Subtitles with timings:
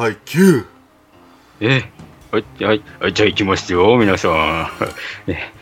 [0.00, 0.64] はい、9!
[1.60, 1.90] え
[2.32, 4.70] はい、はい、はい、じゃあ行きますよ、皆さん。
[5.30, 5.52] ね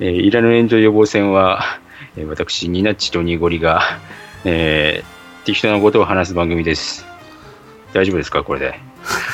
[0.00, 1.78] えーイラの炎上予防戦は、
[2.16, 4.00] えー私、ニナッチとニゴリが、
[4.44, 7.06] えー適当なことを話す番組です。
[7.92, 8.80] 大丈夫ですか、これで。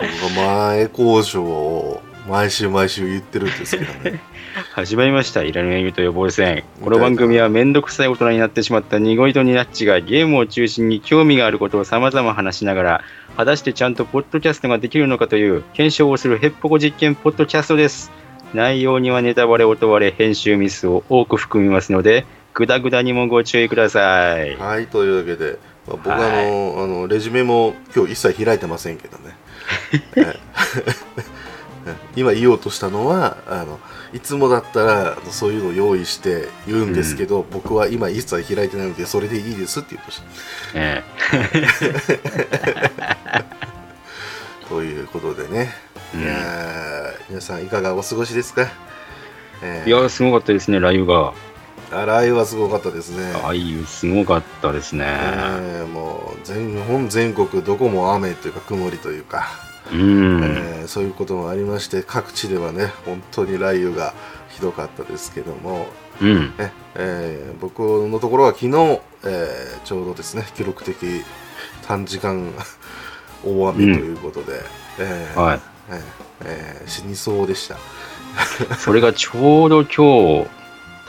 [0.00, 4.20] 僕が前交渉を毎週毎週言ってるんですけどね。
[4.52, 6.64] 始まりました、イラの炎上予防戦。
[6.82, 13.04] この番組はめんどくさい大人になってしまったニゴリとニナッチがゲームを中心に興味があることを様々話しながら、
[13.36, 18.10] 果たしてちゃんとポッドキャストができるのかという検証をするヘッポコ実験ポッドキャストです。
[18.52, 24.56] 内容にはネタバレを問われ編集ミスを多く含みますので、グダグダにもご注意ください。
[24.56, 29.36] はい、というわけで、まあ僕はいあの、あの、レジュメも今日一切開いてませんけどね。
[30.16, 30.34] え
[32.16, 33.80] 今言おうとしたのはあの
[34.12, 40.24] いつもだったらそういうのを用意して言うんですけど、僕は今一切開いてないのでそれでいいですって言うとした。
[40.74, 41.02] え
[44.68, 45.72] ということでね、
[46.14, 46.22] うん。
[46.22, 48.68] いやー皆さんいかがお過ごしですか、
[49.62, 49.88] えーえ。
[49.88, 51.32] いや、すごかったですね、雷雨が。
[51.92, 55.04] あ雷雨はすごかったですね、雷雨すごかったですね。
[55.08, 59.69] えーもう全日本全国どこも雨というか曇りというか、うん。
[59.92, 64.12] えーそういうこともありまして各地ではね本当に雷雨が
[64.48, 65.86] ひどかったですけども、
[66.20, 66.54] うん。
[66.58, 70.96] ねえー僕のところは昨日、えーちょうどですね記録的
[71.86, 72.52] 短時間
[73.44, 74.60] 大雨ということで、
[74.98, 75.60] えーはい。
[75.90, 76.00] えー
[76.44, 77.76] えー死にそうでした。
[78.78, 80.46] それがちょうど今日、多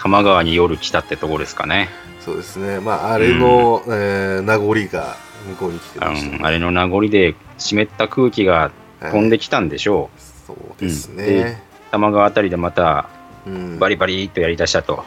[0.03, 1.89] 摩川に夜来たってとこですかね。
[2.25, 2.79] そうですね。
[2.79, 5.15] まああれの、えー名残が
[5.49, 10.21] 向こうに来てあました、のあれの名残で湿った空気が飛んできたんでしょう。
[10.47, 11.17] そうですうん。
[11.17, 13.09] でね、多摩川あたりでまた
[13.45, 13.79] うん。
[13.79, 15.03] バリバリっとやりだしたと。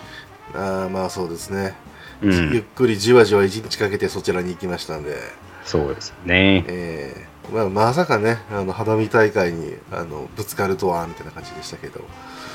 [0.55, 1.75] あーまあそうですね、
[2.23, 2.63] うゆっん。
[2.63, 5.17] くりじわじわ一日かけてそちらに行きましたんで、
[5.65, 6.65] そうですね。
[6.69, 12.01] えーまあ、まさかねあの花火大会にあのぶつかるとはみたいな感じでしたけど。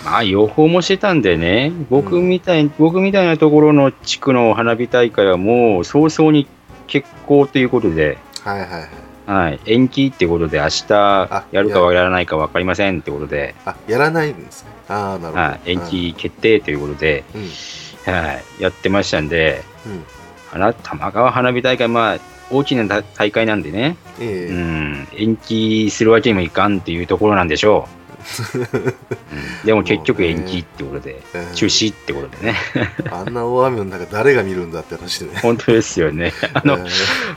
[0.04, 6.48] まあ予報もしてたんでね、僕みたい、僕みたいなところの地区の花火大会はもう早々に
[6.88, 8.90] 決行ということで、はいはいはい
[9.30, 14.72] はい、延期ってことで明日やるかやらないか分かりませんってことで、あやらないんですね。
[14.88, 18.12] ああなるほど、はい、延期決定ということで、うん。
[18.12, 20.04] はい、やってましたんで、うん。
[20.48, 22.20] 花玉川花火大会、まあ、
[22.50, 24.52] 大きな大大会なんでね、ええ。
[24.52, 27.99] うん、延期するわけにもいかんっていうところなんでしょう。
[28.56, 29.66] うん。
[29.66, 31.56] でも結局延期ってことで、ええ。
[31.56, 32.56] 中止ってことでね、
[33.12, 35.40] あんな大雨の中誰が見るんだって話でね。
[35.42, 36.34] 本当ですよね。
[36.54, 36.86] あの、え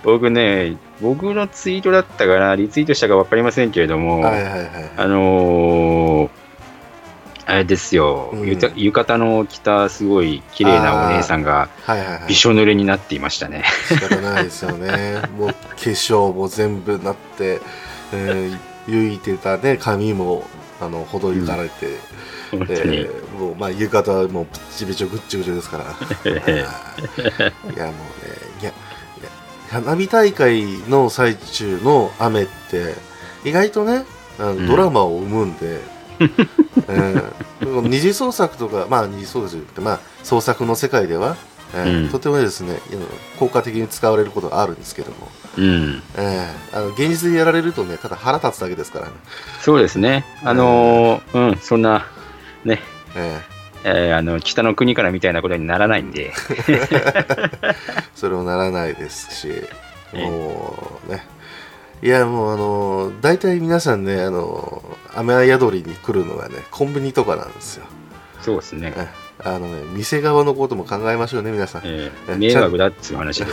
[0.02, 6.42] 僕ね、僕のツイートだったかな、リツイートしたか分かりませんけれどえも、はいはいはいあのー
[7.44, 8.48] あれですよ、うん。
[8.76, 12.28] 浴衣の着たすごい綺麗なお姉さんがはいはいはい。
[12.28, 13.64] びしょ濡れになっていましたね。
[13.88, 15.20] 仕方ないですよね。
[15.36, 17.60] もう化粧も全部なって、
[18.12, 20.44] えー、ゆいてたね髪も
[20.84, 21.98] あのほどいかれて、
[22.50, 22.96] 本当に。
[22.96, 25.84] えーもうまあ浴衣はもうぶっちびちょぐっちぐちょですから。
[26.26, 26.64] え
[27.74, 27.94] いやもうね
[28.60, 28.72] いや
[29.70, 32.94] 花火大会の最中の雨って
[33.44, 34.04] 意外とね
[34.38, 34.66] あのうん。
[34.66, 35.80] ドラマを生むんで、
[36.88, 41.36] えー二次創作とかまあ二次創作ってまあ創作の世界では、
[41.74, 42.10] えーうん。
[42.10, 42.78] とてもですね
[43.38, 49.12] 効果的に使われることがあるんですけども、うん、えーあの現実でやられるとねただ腹立つだけですからね、
[49.60, 50.24] そうですね。
[50.42, 52.06] あのーうん、そんな、
[52.64, 52.80] ね、
[53.14, 53.40] え
[53.84, 54.12] え。
[54.12, 57.74] ーあの、北の国からみたいなことにならないんで、ー
[58.14, 59.68] それもならないですしえ
[60.14, 60.24] え。
[60.24, 61.26] もうね。
[62.02, 64.82] いやもうあの大体皆さんねあの
[65.14, 67.84] 雨宿りに来るのがねコンビニとかなんですよ。
[68.40, 68.92] そうですね。
[68.96, 69.08] え
[69.44, 72.32] あのね店側のことも考えましょうね皆さん、ええ。
[72.32, 73.52] ー迷惑だっつう話で。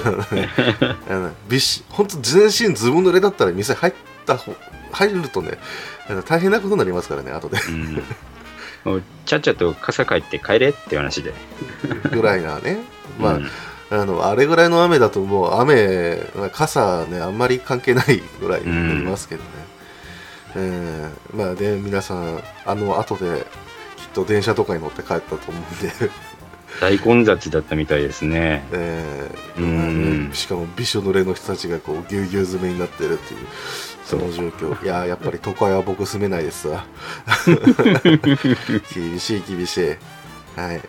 [1.10, 3.94] あのびっし本当全身ずぶ濡れだったら店入っ
[4.26, 4.54] た方
[4.92, 5.58] 入るとね
[6.28, 7.58] 大変なことになりますからね後で。
[7.68, 8.04] うん。
[8.86, 11.34] もうちゃっちゃと傘帰って帰れって話で。
[12.12, 12.80] ぐらいなね。
[13.19, 13.48] まあ、うん。
[13.92, 19.50] あのあれぐらいの雨だともう雨まあ傘ねあんまり関係ないぐらいになりますけどね、
[20.56, 23.69] えーまあで皆さんあの後でき
[24.10, 25.92] っと電車とかに乗って帰ったと思うんで、
[26.82, 28.64] 大混雑だったみたいですね。
[28.72, 33.40] えーうんしかもびしょ濡れの人たちがこうぎゅうぎゅう詰めになってるっていう
[34.06, 34.84] その状況。
[34.84, 36.86] いやーやっぱり都会は僕住めないですわ。
[38.94, 39.88] 厳しい厳しい。
[40.60, 40.82] はい。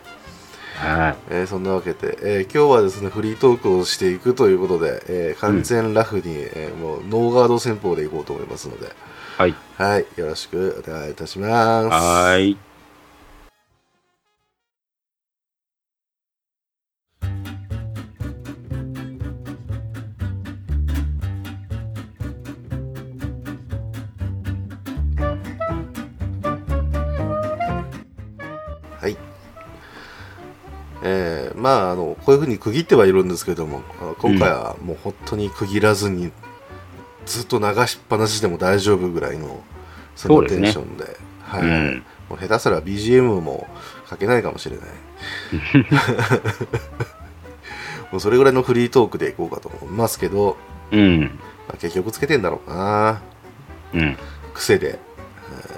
[0.75, 1.15] はい。
[1.29, 8.91] えーそんなわけで、えー今日はですねフリートークをしていくということで、えー完全ラフに、えーもうノーガード戦法でいこうと思いますので、
[9.37, 9.55] はい。
[9.77, 11.87] はい、よろしくお願いいたします。
[11.89, 12.57] はーい。
[31.03, 33.81] えーまああのこういうふうに区切ってはいるんですけども
[34.19, 36.31] 今回はもう本当に区切らずに
[37.25, 39.63] ずっと流しっぱなしでも大丈夫ぐらいの
[40.15, 41.17] そんなテンションで
[41.51, 41.63] はい。
[41.63, 42.03] うん。
[42.29, 43.67] もう下手すら BGM も
[44.07, 44.85] かけないかもしれない。
[48.11, 50.57] もうそれぐらいのフリートークでいこうかと思いますけど、
[50.91, 51.21] うん。
[51.67, 53.21] まあ、結局つけてんだろうな。
[53.93, 54.17] うん。
[54.53, 54.99] 癖で。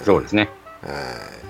[0.04, 0.50] そうですね。
[0.82, 1.43] はい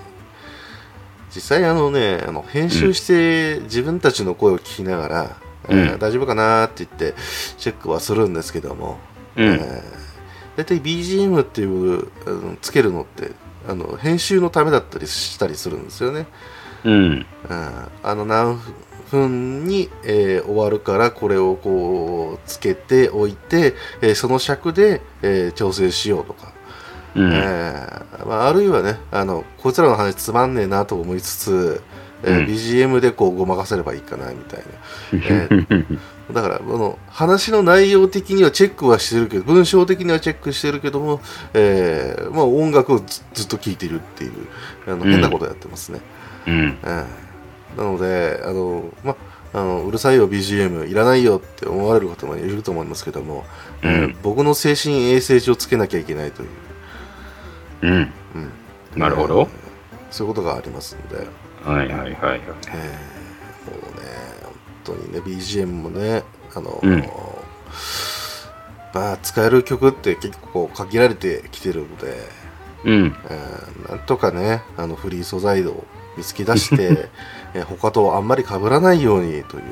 [1.34, 5.36] 実際あのねあの編集して自分たちの声を聞きながら、
[5.68, 5.78] うん。
[5.78, 7.14] えー大丈夫かなって言って
[7.56, 8.98] チェックはするんですけども、
[9.36, 9.46] うん。
[9.46, 10.04] えー
[10.56, 13.32] 大体 BGM っていうあのつけるのって
[13.68, 16.28] あの編集のためだったりしたりするんですよね、
[16.84, 16.92] うん。
[16.92, 17.26] うん、
[18.04, 18.60] あの何
[19.10, 26.52] 分に、えー終わるからこれをこうつけておいて、えーその尺で、えー調整しようとか、
[27.14, 27.32] うん。
[27.32, 31.82] えーまあ、あるいはねあのこいつらの話つまんねえなと思いつつ、
[32.22, 32.44] えーうん。
[32.46, 34.64] BGM でこうごまかせればいいかなみたいな、
[35.12, 35.98] えー
[36.32, 41.20] だからこの話の内容的にはチェックはしてるけど文章的にはチェックしてるけども、
[41.52, 44.32] えーまあ、音楽をずずっと聴いてるっていう
[44.86, 45.10] あのうん。
[45.10, 46.00] 変なことやってますね、
[46.46, 46.78] うん。
[46.82, 47.04] えー
[47.76, 49.16] なのであの、ま
[49.52, 53.44] あのうるさいよ BGM いらないよって思われる方もいると思いますけども、
[53.82, 54.16] えーうん。
[54.22, 56.48] 僕の精神衛生上つけなきゃいけないという
[57.82, 57.90] うん。
[57.92, 58.52] うん
[58.96, 59.48] なるほどえー
[60.10, 61.26] そういうことがありますので、
[61.64, 62.40] はいはいはいはい。
[62.68, 64.08] えーもうね
[64.42, 64.52] 本
[64.84, 66.22] 当にね BGM もね
[66.54, 67.04] あの、うん
[68.92, 72.14] まあ使える曲って結構限られてきてるので、
[72.84, 73.16] うん。
[73.24, 75.84] えーなんとかねあのフリー素材を
[76.16, 77.08] 見つけ出して、
[77.54, 79.64] えー他とあんまり被らないようにという、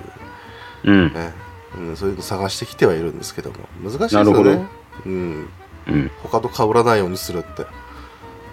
[0.84, 1.12] うん。
[1.12, 1.32] ね
[1.78, 4.66] うん、そういうの探してきてはいるんですけども難しいですよね、
[5.06, 5.48] うん、
[5.86, 6.10] うん。
[6.22, 7.64] 他と被らないようにするって。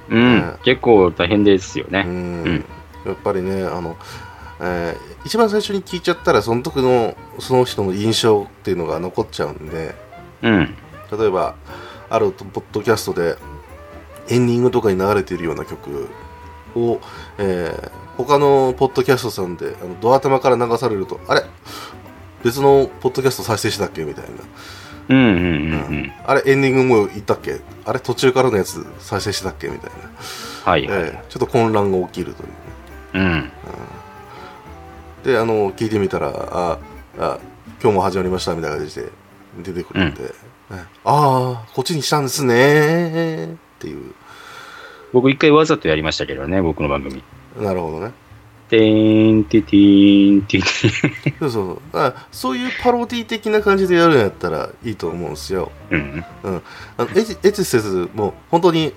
[0.09, 0.57] うん。
[0.63, 2.03] 結構大変ですようね。
[2.03, 2.65] ん
[3.06, 3.97] やっぱりねあの、
[4.59, 9.94] えー一番最初に聞いちゃったらその時のその人の印象っていうのが残っちゃうんで
[10.41, 10.75] うん。
[11.11, 11.56] 例えば
[12.09, 13.35] あるポッドキャストで
[14.29, 16.07] エンディングとかに流れているような曲
[16.75, 17.00] を、
[17.38, 21.44] えー他のポッドキャストさんであのドア頭から流されるとあれ？
[22.44, 24.03] 別のポッドキャスト再生したっけ？
[24.03, 24.31] みたいな、
[25.09, 25.35] うんうんう
[25.95, 27.59] んあれエンディングも言ったっけ？
[27.85, 29.67] あれ途中からのやつ再生したっけ？
[29.67, 30.71] みたいな、うん。
[30.71, 31.01] はいはい。
[31.01, 32.50] えーちょっと混乱が起きるという。
[33.15, 33.51] うん。
[35.23, 36.79] であの聞いてみたらあ
[37.17, 37.39] あ
[37.81, 39.09] 今日も始まりましたみたいな感じで
[39.63, 40.29] 出てくるんで、ね
[40.69, 43.53] ああこっちにしたんですね。
[43.53, 44.13] っていう。
[45.11, 47.23] 僕一回わざとやりましたけどね、僕の番組。
[47.57, 48.11] なるほどね
[48.69, 51.39] てーんててーんててーん。
[51.39, 56.24] そうそうそうあそういうパロディ的な感じでやるんやったらいいと思うんですよ、うん。
[56.44, 56.62] うん、
[56.98, 58.94] あのエチエチせずもう本当に、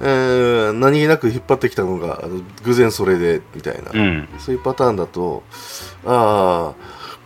[0.00, 4.28] えー何気なく引っ張ってきたのがあの偶然それでみたいな、うん。
[4.38, 5.42] そういうパターンだと、
[6.04, 6.74] ああ、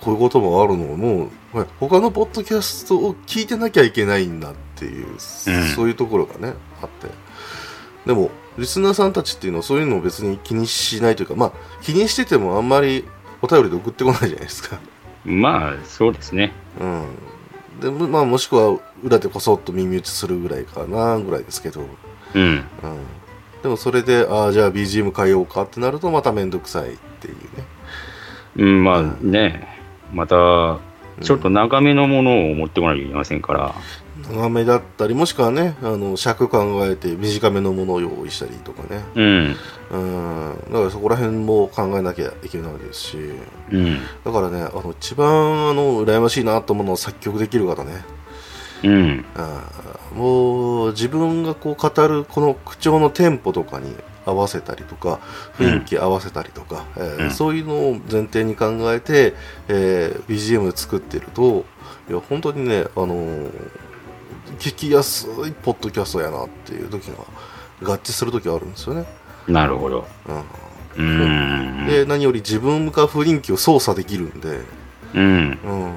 [0.01, 7.09] こういうこともあるのもう、他のポッドキャストを聞いてなきゃいけないんだっていう、そういうところがね、あって。
[8.07, 13.05] でも、リスナーさんたちっていうのはそういうのを別に気にしないというか、まあ、気にしててもあんまり
[13.41, 14.79] お便りで送ってこないじゃないですか。
[15.25, 16.53] まあ、そうですね。
[16.81, 17.07] うん。
[17.81, 21.87] で、まあ、もしくは裏でこそっと耳打ちするぐらいかな、ぐらいですけど。
[22.35, 22.43] うん。
[22.43, 22.63] うん。
[23.63, 27.41] でもそれで、ああ、じゃあ BGM 変えようかってなるとまためんどくさいっていうね。
[28.57, 29.69] うん、まあね、
[30.13, 30.79] また、
[31.23, 33.75] ちょっと長めのものを持ってこないといけませんから。
[34.31, 39.05] 長めだったりもしくはねあの尺考えて短めのものを用意したりとかね。
[39.15, 39.57] うん。
[39.91, 40.57] うん。
[40.71, 43.19] だからそこら辺も考えなきゃいけないですし。
[43.71, 43.99] うん。
[44.25, 48.05] だからねあの一番あの羨ましいなと思うのは作曲できる方ね。
[48.85, 49.25] うん。
[49.35, 53.95] あーもう自分がこう語るこの口調のテンポとかに
[54.27, 55.19] 合わせたりとか
[55.59, 57.31] 雰囲気合わせたりとか、えーうん。
[57.31, 59.35] そういうのを前提に考えて、
[59.69, 61.65] えー BGM 作ってると
[62.11, 63.51] いや本当にね、あのー
[64.59, 69.05] 聞きやすいポッドキャストやなっていう時が合致する時があるんですよね。
[69.49, 70.07] なるほど。
[70.29, 70.45] うん
[70.97, 71.87] うん。
[71.87, 74.61] で何より自分が雰囲気を操作できるんで、
[75.15, 75.59] うん。
[75.65, 75.97] うん、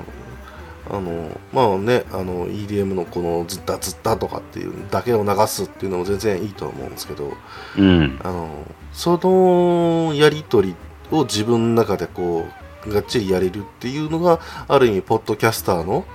[0.89, 7.33] あのまあねあの EDM のこのズッタズッタとかっていうだけを流すっていうのも全然いいと思うんですけど
[7.77, 8.19] うん。
[8.23, 8.49] あの
[8.93, 10.75] そのやり取り
[11.11, 12.45] を自分の中でこ
[12.85, 16.05] うがっちりやれるっていうのがある意味ポッドキャスターの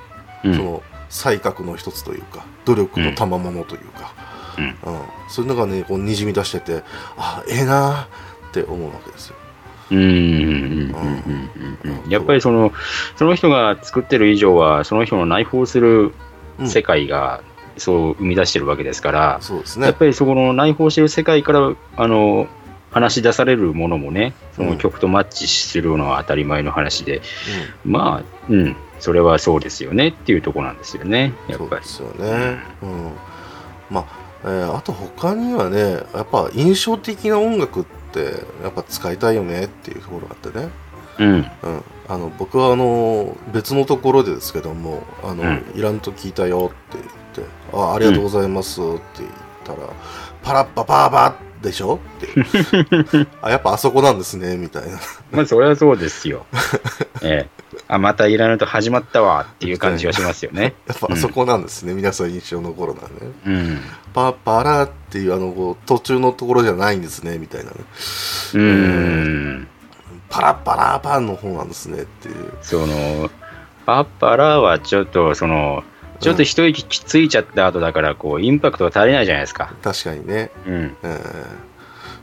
[0.45, 0.55] うん。
[0.55, 4.15] その才覚の一つというか努力の賜物というか、
[4.57, 4.65] うん。
[4.65, 4.75] うん。
[5.29, 6.83] そういうのがねこうにじみ出してて
[7.19, 9.37] あええなーって思うわけですよ。
[9.91, 11.51] うんうんうんうん
[11.85, 12.11] うんうん。
[12.11, 12.73] やっぱりその
[13.17, 16.13] その人が作ってる以上はその人の内包する
[16.59, 17.43] うん世界が
[17.77, 19.87] そう生み出してるわけですから、そうですね。
[19.87, 19.97] やっ。
[19.97, 22.47] ぱりそこの内包してる世界からあの
[22.91, 27.23] 話し出されるものもね、その曲とマッチするのは当たり前の話で、
[27.85, 31.85] まあ、うん、それはそうですよねっていうところなんですよね、やっぱり。
[31.85, 32.59] そうですよね。
[32.83, 33.13] うん。
[33.91, 34.05] まあ、
[34.45, 38.25] えーあと他にはね、やっぱ印象的な音楽って、
[38.63, 40.69] やっぱ使いたいよねっていうところがあってね。
[41.19, 41.31] うん。
[41.35, 41.47] うん。
[42.09, 46.99] あの、僕はあの、別のところでですけども、あの、うんいらんと聞いたよって
[47.35, 49.31] 言って、あ、ありがとうございますって言っ
[49.65, 49.79] たら、
[50.43, 52.01] パラッパパーバッでしょ？
[52.19, 53.27] って。
[53.43, 54.99] あ、やっぱあそこなんですね、みたいな。
[55.33, 56.47] まあ、それはそうですよ。
[57.23, 57.61] ええ。
[57.89, 60.75] あ、またいらぬと始まったわっていう感じはしますよね。
[60.89, 63.15] やっぱあそこなんですね、皆さん印象残るのはね。
[63.47, 63.81] うん。
[64.15, 67.77] パッパラっていうあのこう途中のところじゃないんですねみたいなね
[68.55, 69.69] うーん。
[70.29, 73.31] パラッパラーパンの方なんですねっていうその、
[73.87, 75.83] パッパラはちょっと、その、
[76.21, 79.75] ちょっと一息ついちゃった後だから、こう、インパクトが足りないじゃないですか。
[79.83, 80.75] 確かにね、うん。
[80.75, 80.95] うん、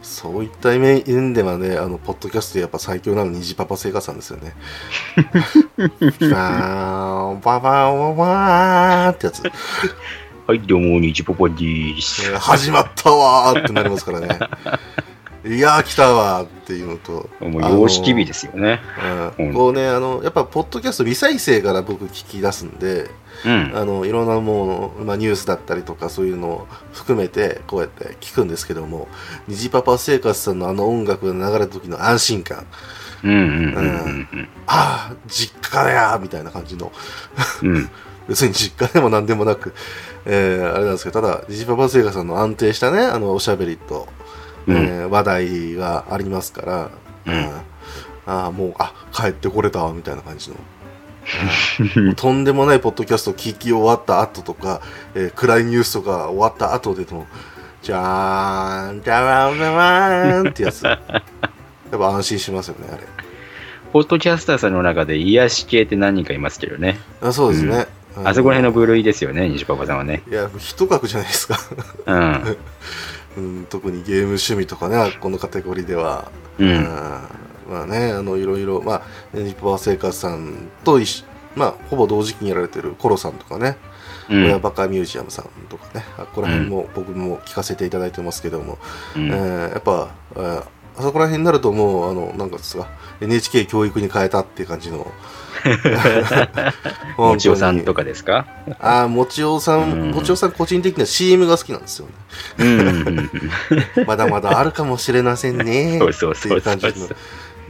[0.01, 4.56] そういった意味ではねあのポッドキャストでやっぱ最強なの虹パパ生活さんですよね
[6.34, 9.44] あーババババーってやつ
[10.48, 12.34] はい、どうも、ニジポポでーす。
[12.38, 14.39] 始まったわーってなりますからね
[15.46, 18.80] いやー来たわーっていうのともう、様式美ですよね。
[19.38, 23.10] うんうんこうねあのやっぱポッドキャスト未再生から僕聞き出すんで
[23.46, 23.72] うん。
[23.75, 29.08] あのいろんなもの、まあ、ニュースだったりとかそういうのを含めてこうやって聞くんですけども
[29.48, 32.65] 虹パパ生活さんのあの音楽が流れた時の安心感
[33.24, 36.91] うんうんうんああ実家だやーみたいな感じの
[37.63, 37.75] うん。
[37.75, 37.89] うん。
[38.27, 39.74] 別に実家でも何でもなく、
[40.25, 44.08] えーあれなんですけどただ虹パパ生活さんの安定したねあのおしゃべりと、
[44.67, 46.89] うんえー話題がありますから、
[47.25, 47.51] うんあー
[48.25, 50.58] あーもうあ帰ってこれたわみたいな感じの。
[51.96, 54.81] うんとんでもないポッドキャストを聞き終わった後とか、
[55.15, 57.27] えー暗いニュースとか終わった後でも、
[57.81, 60.84] じゃーん、じゃらん、じゃらんってやつ。
[60.88, 60.96] や
[61.96, 63.03] っぱ安心しますよね、あれ。
[63.93, 67.00] ポッドキャスターさんの中で癒し系って何人かいますけどね。
[67.22, 67.88] あそうですね。
[68.24, 70.24] あそこら辺の部類ですよね、西パパさんはね。
[70.29, 71.60] いや、一角じゃないですか。
[72.05, 72.57] うん。
[73.38, 76.31] うん、特にゲーム趣味とかね、このカテゴリーでは。
[76.57, 76.88] うん
[77.70, 79.02] まあね、あの、いろいろ、まあ、
[79.34, 83.78] ニッパー生活さんと一緒、まあ、ほぼ同時期にやられてるコロさんとかね、
[84.30, 88.78] うん親バカミュージアムさんとかね、あここら辺も僕も聞かせていただいてますけども、
[89.16, 90.64] うんえーやっぱ、えー
[91.00, 92.88] あそこら辺になるともう、あの、なんかですか、
[93.22, 95.06] NHK 教育に変えたっていう感じの。
[97.18, 98.02] もちおさんとか。
[98.02, 98.48] かですか？
[98.80, 102.08] ああ、もちおさうんん、もちおさん個人的には CM が好きなんですよ
[102.58, 103.30] ね。
[104.08, 106.00] まだまだあるかもしれませんね。
[106.02, 107.10] そうそうってそそういうう感じの。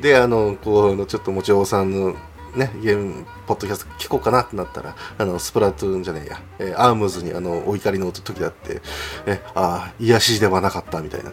[0.02, 2.16] で、あの、こう、ちょっともちおさんの
[2.58, 8.82] ね、ゲーム、ポッドキャスト聞こうかなってなったら、あの、スプラトゥーンじゃねえや、えーアームズにあの、お怒りの時だって、
[9.26, 11.32] え、ああ、癒しではなかったみたいな。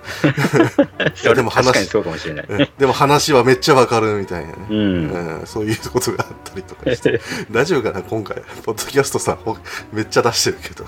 [1.14, 2.46] そ れでも話そうかもしれない。
[2.48, 4.56] うんでも話はめっちゃわかるみたいなね。
[4.70, 4.76] うん。
[5.10, 7.20] うんそういうことがあったりとかして。
[7.50, 9.38] 大丈夫かな今回、ポッドキャストさ
[9.92, 10.84] めっちゃ出してるけど。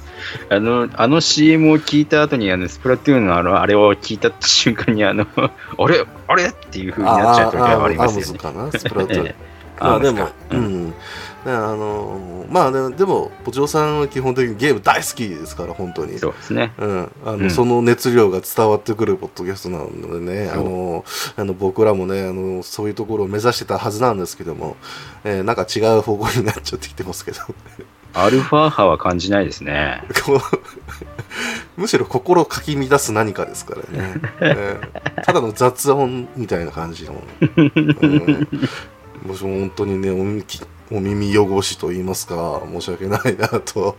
[0.50, 6.04] あの、あの CM を聞いた後に、あの、スプラトゥーンのあの、あれを聞いた瞬間に、あの、 あれ？
[6.28, 6.46] あれ？
[6.46, 8.26] っていう風になっちゃう時はありますよね。
[8.26, 8.72] アームズかな？
[8.72, 9.34] スプラトゥーン
[9.78, 10.94] あでもううん。
[11.44, 16.18] あのまあでも、でも、ポチオさんは基本的にゲーム大好きですから、本当に。
[16.18, 16.72] そうですね。
[16.78, 17.50] うん、あの、うん。
[17.50, 21.04] その熱量が伝わってくるポッドキャストなのでね、あの、
[21.36, 24.76] あの僕らもね、あの、そういうところを目指してたはずなんですけども、
[25.24, 27.38] えーなんか違う方向になっちゃってきてますけど、
[28.12, 30.02] アルファ波は感じないですね。
[31.76, 37.14] むしろ心をかき乱す何かですからね、えーただの雑音みたいな感じの、
[37.56, 38.48] うん、
[39.26, 43.96] もしも本当にねお耳きお耳汚しと言いますか申し訳ないなと、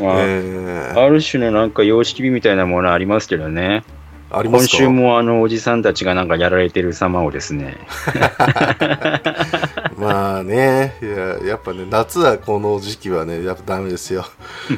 [0.00, 3.84] まあえーある種のなんか様式美みたいなものありますけどね。
[4.30, 4.76] 今ありますか？
[4.76, 7.78] 週もあのおじさんたちがなんかやられてる様をですね。
[9.98, 14.24] まあねいややっぱね夏はこの時期はねやっぱダメですよ、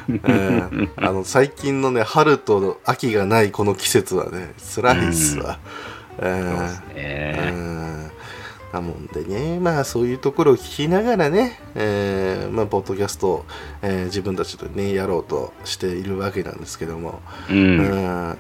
[0.09, 5.59] うんあの最近のね春と秋がないこの季節はね辛いっすわ、
[6.19, 6.43] うん。
[6.43, 7.53] そうですね。
[7.53, 8.12] うん
[8.73, 13.45] なもんでね、まあそういうところを聞きながらね、えーまあ、ポッドキャストを、
[13.83, 17.53] えー自分たちでね、やろうとしているわけなんですけども、う。
[17.53, 18.37] うんん、やっ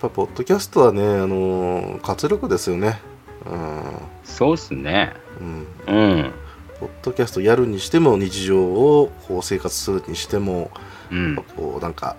[0.00, 3.00] ぱポッドキャストはね、あのー活力ですよね。
[4.24, 5.14] そうっすね。
[5.40, 6.32] うんうんうん。
[6.80, 10.70] ポッドキャストやるにしても日常をこう生活するにしても
[11.10, 11.36] うん。
[11.56, 12.16] こうなんか、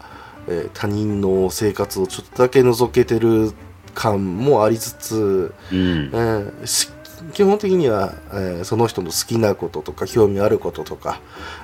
[0.47, 3.51] えー他人の生活をちょっとだけ覗けてる
[3.93, 6.09] 感もありつつ、うん。
[6.13, 6.89] うんし
[7.37, 11.21] 基本的には、えーその人の好きなこととか興味あることとか、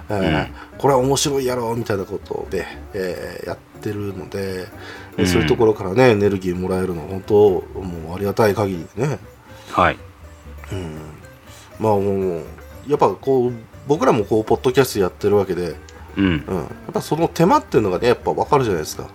[0.07, 4.67] えーこれは面白いやろみたいなことで、えーやってるので、
[5.17, 7.35] うんそういうところからねエネルギーもらえるのは本当
[7.79, 9.17] もうありがたい限りでね、
[9.71, 9.97] はい。
[10.71, 10.95] うん、
[11.79, 12.43] まあもう
[12.87, 13.53] やっぱこう
[13.87, 15.75] 僕らもこうポッドキャストやってるわけで、
[16.17, 16.25] うん。
[16.25, 19.09] うん、やっぱその手間っていうのがねやっぱ分かるじゃないですか。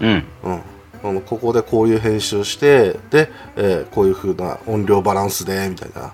[0.00, 0.24] うん。
[0.44, 0.60] うん、
[1.08, 6.12] あのここでこういう編集してで、えーこういう風な音量バランスでみたいな、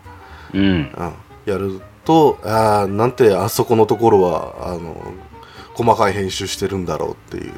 [0.53, 0.63] うん。
[0.63, 0.91] うん、
[1.47, 4.97] やるとあーなんてあそこのところはあの
[5.75, 7.53] 細かい編集してるんだろうっていう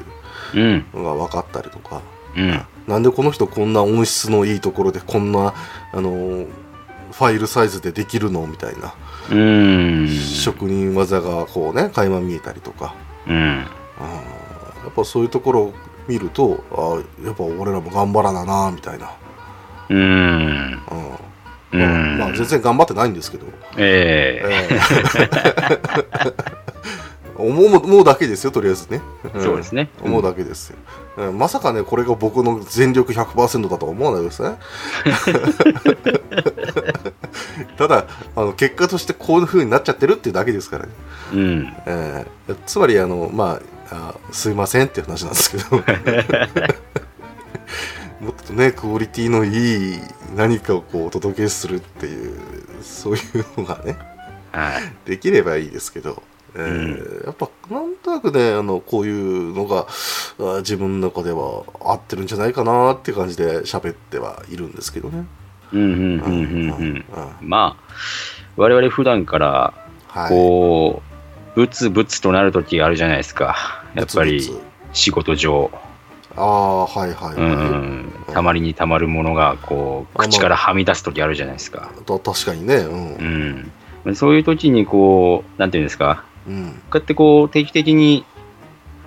[0.55, 0.85] うん。
[0.93, 2.01] のが分かったりとか、
[2.37, 2.61] うん。
[2.87, 5.53] なんでこの人こんな音質のいいところでこんな
[5.91, 6.45] あの
[7.11, 8.93] ファイルサイズでできるのみたいな、
[9.31, 10.07] うん。
[10.07, 12.95] 職人技がこうね垣間見えたりとか、
[13.27, 13.65] うん。
[13.99, 15.73] あーやっぱそういうところを
[16.07, 19.11] 見るとあーやっぱ俺らも頑張らななみたいな。
[19.89, 19.97] うん。
[19.97, 20.79] うん。
[21.71, 22.17] うまあん。
[22.19, 23.45] まあ全然頑張ってないんですけど、
[23.77, 24.47] ええ。
[24.47, 24.79] ええ。
[27.37, 29.01] 思う思うだけですよとりあえずね、ん。
[29.41, 29.89] そうですね。
[30.01, 30.77] 思うだけですよ、
[31.17, 31.37] うん。
[31.37, 34.55] まさかねこれが僕の全力100%だとは思わないですね。
[37.77, 40.91] ただあの結果としてこういう風になっちゃってるっていうだけですからね、
[41.33, 41.73] うん。
[41.85, 42.53] ええ。
[42.65, 45.77] つまりあのまああすいませんっていう話なんですけど
[48.21, 49.99] もっとねクオリティのいい
[50.35, 52.39] 何かをこうお届けするっていう
[52.81, 53.19] そうい
[53.57, 53.97] うのがね
[54.51, 55.09] はい。
[55.09, 56.23] できればいいですけど、
[56.55, 59.87] えーやっぱなんとなくねあのこういうのが
[60.39, 65.25] あ自分の中では合ってるんじゃないかなっていう感じで喋ってはいるんですけどね。
[65.73, 66.37] うんうんうんう
[66.67, 67.05] んうん。
[67.41, 67.93] まあ、
[68.55, 69.73] 我々普段から、
[70.07, 71.14] はい、こう、
[71.55, 73.83] ブツブツとなるときあるじゃないですか。
[73.95, 74.49] やっぱり
[74.93, 75.71] 仕事上、
[76.37, 81.91] ああはいはいはい、うん、たまりにたまるものが、こう、あまあ口からはみ出すときあるじゃないですか。
[82.05, 82.75] と確かにね。
[82.75, 83.71] うん。
[84.05, 84.15] うん。
[84.15, 86.81] そういうときに、こう、なんていうんですか、うん。
[86.89, 88.25] こうやってこう、定期的に、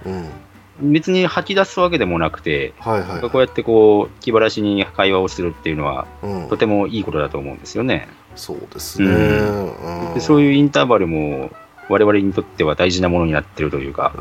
[0.06, 0.92] うん。
[0.92, 3.20] 別に吐き出すわけでもなくて、はいはい。
[3.20, 6.48] こうやってこう、気晴らしに会話をするっていうのは、うん。
[6.48, 8.08] とてもいいことだと思うんですよね。
[8.36, 10.08] そうですね、うん。
[10.08, 10.14] うん。
[10.14, 11.50] でそういうインターバルも、
[11.88, 14.12] 我々にとっては大事なものになってるというか、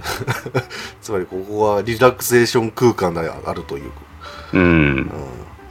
[1.01, 3.91] つまりここはリラクゼーション空間であるという、
[4.53, 4.65] うん、う
[5.01, 5.11] ん。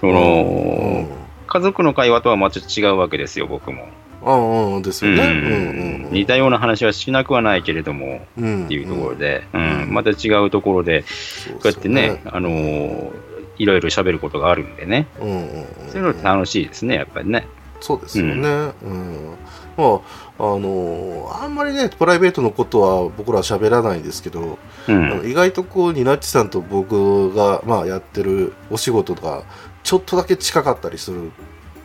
[0.00, 0.14] そうん。
[0.14, 1.08] の、
[1.46, 3.88] 家族の会話とはまた違うわけですよ、僕も。
[4.22, 5.22] うんうんですよね。
[5.22, 6.12] ううんんうん。
[6.12, 9.82] 似たような話はしなくはないけれども、うんっていうところで、うん。
[9.82, 9.94] うん。
[9.94, 13.10] また違うところで、そうこうやってね、あのー
[13.58, 15.46] いろいろ喋ることがあるんでね、うんうんうん。
[15.88, 17.46] そういうの楽しいですね、やっぱりね。
[17.80, 18.48] そうですよね。
[18.82, 19.34] うん
[19.76, 20.00] ま
[20.38, 24.58] ああのあんまりねプライベートのことは僕らは喋らないですけど、
[24.88, 25.22] うん。
[25.28, 29.44] 意外とこうニナッチさんと僕がまあやってるお仕事が
[29.82, 31.30] ちょっとだけ近かったりする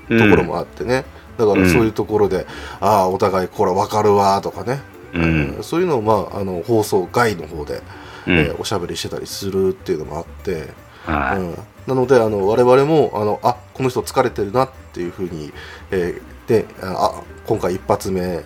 [0.10, 1.06] ところもあってね。
[1.38, 2.46] だからそういうところで、
[2.80, 4.82] ああお互いこれ分かるわとかね、
[5.14, 5.24] うん。
[5.24, 7.82] えーそういうのを、まあ、あの放送外の方で、
[8.28, 10.68] うんえーおしゃべりしてたりするっていうのもあって、
[11.06, 11.38] はい。
[11.38, 15.52] うん、なのであの我々もあのあこの人疲れてるなっていうふうに、
[15.90, 18.44] えーでああ今回一発目、え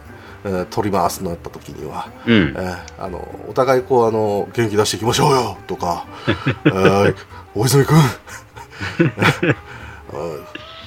[0.47, 2.60] ー撮りますとなった時には、うんえ。
[2.99, 6.05] ーあのお互いこうあの元気出していきましょうよとか
[6.65, 7.15] 「えー
[7.55, 7.95] 大泉君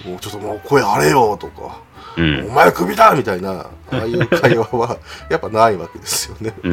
[0.07, 1.81] もうちょっともう声張れよ」とか
[2.17, 2.53] 「うんお。
[2.53, 4.97] 前クビだ!」みたいなああいう会話は
[5.31, 6.55] やっぱないわけですよね。
[6.63, 6.73] うん。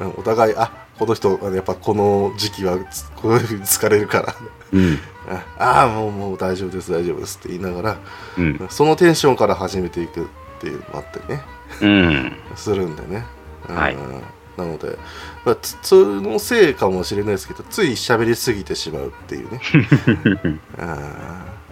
[0.00, 4.34] うんお互いあこの人やっぱこの時期はつこういうふうに疲れるから
[4.72, 4.98] うん。
[5.58, 7.96] ああもうもう大丈夫です大丈夫ですって言いながら
[8.38, 8.66] うん。
[8.70, 10.26] そのテンションから始めていくっ
[10.60, 11.42] ていうのもあってね。
[11.80, 12.32] うん。
[12.56, 13.24] するんでね、
[13.68, 13.76] うん。
[13.76, 13.96] はい。
[14.56, 14.98] なので、
[15.44, 19.60] まあ、つそのせいかもしれないですけどつい喋りすぎてしまうっていうね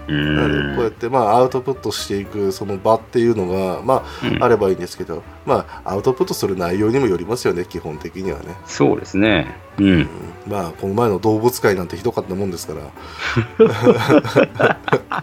[0.07, 4.43] こうやってまあアウトプットしていくその場っていうのがまあ、うん。
[4.43, 8.57] あればいいんですけどまあアウトプットする内容にもよりますよね基本的にはね。
[8.67, 9.55] そうですね。
[9.79, 9.87] うん。
[9.87, 10.09] うん。
[10.47, 12.81] まあこの前の動物界なんてひどかったもんですから。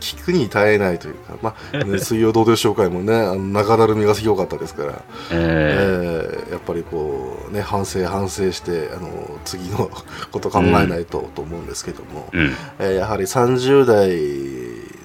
[0.00, 6.46] 聞くに耐えないというか、まあね、水曜どうでしょう会もねあの中だるみがひどかったですから、ええ。
[6.48, 9.90] ーやっぱりこうね反省反省してあの次の
[10.30, 12.50] こと考えないと、と思うんですけども、ーうん。
[12.78, 14.05] えーやはり30代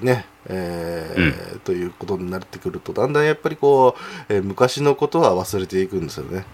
[0.01, 3.95] ねえーということになってくるとだんだんやっぱりこ
[4.29, 6.45] う、えー昔のことは忘れていくんですよね。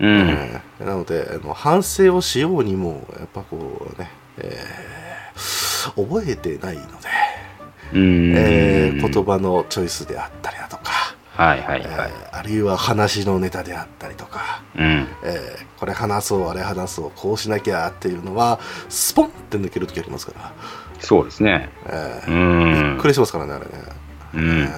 [0.00, 0.28] うん。
[0.28, 6.88] えーなのであの反省をしようにもやっぱこうね、えー覚えてないので、
[7.94, 8.34] うん。
[8.36, 12.12] えー言葉のチョイスであったりだとか、はいはいえーはい。
[12.32, 15.06] あるいは話のネタであったりとか、うん。
[15.22, 20.52] えーこれ話そうあれ話そうこうしなきゃっていうのはスポンって抜ける時ありますから、
[21.00, 21.68] そうですね。
[21.86, 23.08] えうーびっんく。
[23.08, 23.70] りしますからねあれね。
[24.34, 24.60] うん。
[24.64, 24.68] え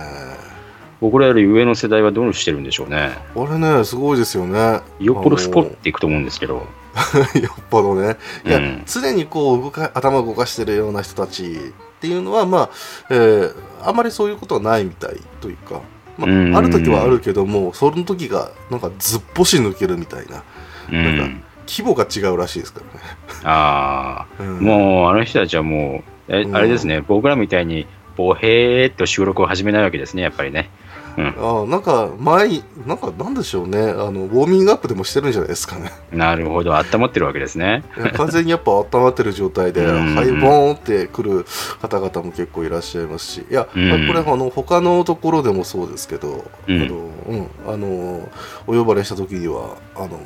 [1.00, 3.10] 僕らより上の世代はどうしてるんでしょうね。
[3.34, 6.54] あれねすごいですよねよっぽどスポッていくと思うんですけど。
[7.42, 11.56] よっぽどねいや、うん常にこう動か頭を動かしてるような人たちっ
[12.00, 12.70] ていうのはまあ、
[13.10, 13.54] えー
[13.84, 15.80] あまりそういうことはないみたいというか、
[16.18, 20.42] まあうんある時はあるけどもその時がなんかずっぽし抜けるみたいな
[20.90, 21.42] うなんかん。
[21.66, 23.06] 規模が違うらしいですからね、
[23.44, 26.56] ああ、うんもうあの人たちはもう、えうん。
[26.56, 30.70] あれですね、僕らみたいに、ボヘーっと収録を始めないわけですね、やっぱりね。
[31.16, 33.78] あなんか前になんかなんでしょうね。
[33.78, 35.92] あのウォーミングアップでもしてるんじゃないですかね。
[36.10, 37.84] なるほど、温まってるわけですね。
[38.14, 40.14] 完全にやっぱ温まってる状態で、うん。
[40.14, 41.44] ハイボーンってくる
[41.82, 43.88] 方々も結構いらっしゃいますし、いや、うん。
[43.90, 46.82] まあこれあの他のところでもそうですけど、うん。
[46.82, 46.96] あの
[47.28, 47.46] うん。
[47.66, 48.30] あの
[48.66, 50.18] お呼ばれした時にはあの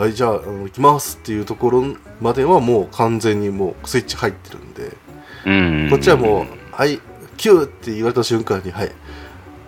[0.00, 1.84] はいじゃあ行きますっていうところ
[2.22, 4.96] まではもう完全にもうスイッチ入ってるんで、
[5.44, 5.90] うん。
[5.90, 6.98] こっちはもうはい
[7.36, 8.86] キューって言われた瞬間にはい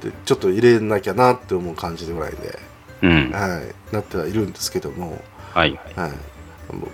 [0.01, 2.59] でちょっと入れなきゃなって思う感じぐらいで、
[3.03, 3.31] うん。
[3.31, 5.23] はい、なってはいるんですけども。
[5.53, 6.09] はいはい。
[6.09, 6.13] はい、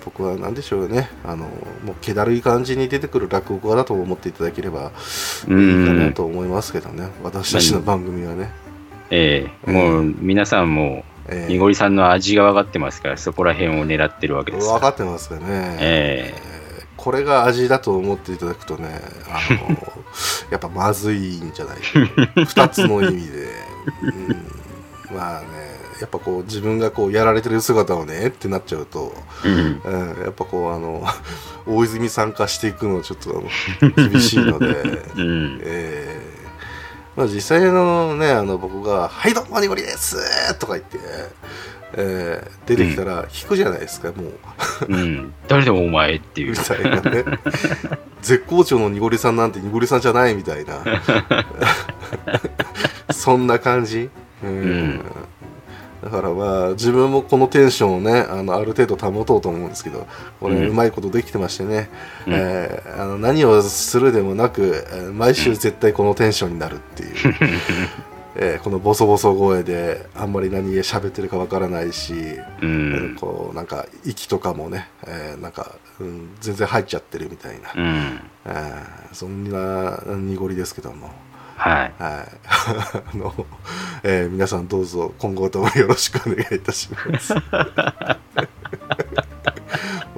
[0.05, 1.45] 僕は何でしょうねあの
[1.85, 4.91] もう気だるい感じに出てくる落語家だと思っていただければ
[5.47, 8.51] いいうんかなと思いますけどね私たちの番組はね、
[9.11, 14.67] ええもう皆さんも、えにごりさんの味が分かってますから、そこら辺を狙ってるわけです。
[14.67, 16.35] 分かってますかね、え
[16.99, 19.77] これが味だと思っていただくとねあの
[20.51, 23.49] やっぱまずいんじゃない2つの意味で、
[25.11, 25.47] うん、まあね
[26.01, 29.15] やっぱこう自分がこうやられてる姿をねってなっちゃうと、
[29.45, 29.81] うん。
[29.85, 31.05] うん、やっぱこうあの
[31.67, 34.67] 大泉参加していくのはちょっとあの厳しいので、
[35.17, 35.61] うん。
[35.65, 36.28] えーまあ、
[37.27, 40.17] 実際のねあの僕が「はいどうもにごりです!」
[40.59, 40.99] とか言って、
[41.95, 44.33] えー出てきたら引くじゃないですか、もう
[44.89, 45.33] うん。
[45.49, 46.57] 誰でもお前っていうみ。
[46.59, 47.25] たいなね
[48.21, 50.83] 絶好調のにごりさんなんてにごりさんじゃないみたいな
[53.11, 54.11] そんな感じ、
[54.45, 55.01] うんうん
[56.03, 60.07] だからまあ自分もこのテンションをねあのある程度保とうと思うんですけど
[60.39, 61.89] これうまいことできてましてね、
[62.27, 67.15] うんえーあの何をするでもなく、えー毎週絶対このテンションになるっていう、
[68.37, 72.17] えーこのボソボソ声であんまり何喋ってるかわからないし、う
[72.63, 73.17] えーん。
[73.17, 78.21] こうなんか息とかもね、えーなんか、うん、全然入っちゃってるみたいな、うん。
[78.47, 81.11] えーそんな濁りですけども。
[81.59, 81.95] はい。
[81.99, 82.29] はい、
[83.15, 83.35] あの、
[84.05, 87.35] えー皆さんどうぞ今後ともよろしくお願いいたします。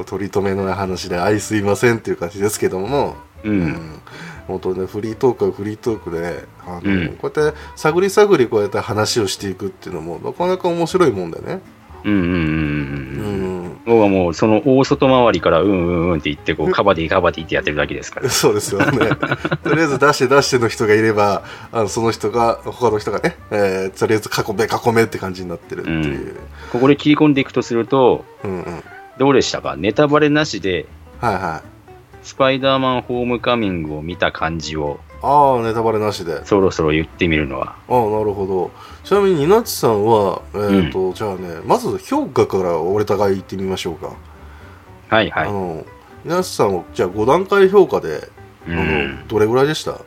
[0.07, 3.51] 取り留めのない話で愛すいませんっていう感じですけども、う。
[3.51, 4.01] うん
[4.49, 11.61] 本当ねフリートークはフリートークであの、うんこうやって探り探りこうやって話をしていくっていうのもなかなか面白いもんだよね。
[12.05, 12.35] うんうんうんう。
[12.35, 18.29] うんん僕はもうその大外回りからうんうんうんって言ってこうカバディカバディってやってるだけですから。
[18.29, 19.09] そうですよね。
[19.65, 26.37] とりあえず出して出しての人がいれば、あのその人が、他の人がね、えーとりあえず囲め囲めって感じになってるっていう。
[26.73, 28.65] ここで切り込んでいくとするとうん、うん、
[29.19, 29.77] どうでしたか？
[29.77, 30.87] ネタバレなしで
[31.21, 31.69] はいはい。
[32.23, 36.35] スパイダーマンホームカミングを見た感じをああ、ネタバレなしで。
[36.35, 37.77] ああ、そろそろ言ってみるのは。
[37.89, 38.71] なるほど。
[39.11, 44.15] ちなみに、稲地さんは、えっ、と、じゃあね、まず評価から俺互い言ってみましょうか。
[45.09, 45.49] はいはい。
[45.49, 45.85] あの、
[46.25, 48.29] 稲地さんは、じゃあ5段階評価で、
[48.69, 49.27] うあのん。
[49.27, 50.01] どれぐらいでした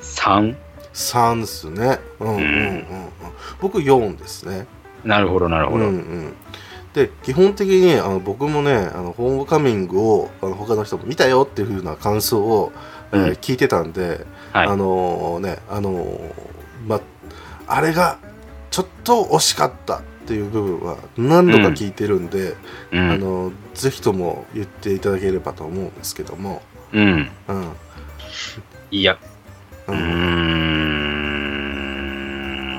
[0.00, 0.56] ？3?
[0.92, 2.00] 3ですね。
[2.18, 2.84] うんうんうんうん。
[3.60, 4.66] 僕4ですね。
[5.04, 5.84] なるほどなるほど。
[5.84, 6.34] うんうん、
[6.94, 12.72] で基本的にあの僕もねあのホームカミングをあの他の人も見たよっていう風な感想を、
[13.12, 14.66] えーうん聞いてたんで、はい。
[14.66, 16.18] あのねあの
[16.88, 17.00] まあ
[17.80, 18.18] れが
[18.70, 22.56] ちょっと惜しかったっていう部分は何度か聞いてるんで、
[22.92, 23.10] うん。
[23.10, 27.30] あのぜひとも言っていただければと思うんですけども、うん。
[27.48, 27.72] うん。
[28.90, 29.18] いや。
[29.86, 30.00] ううーん。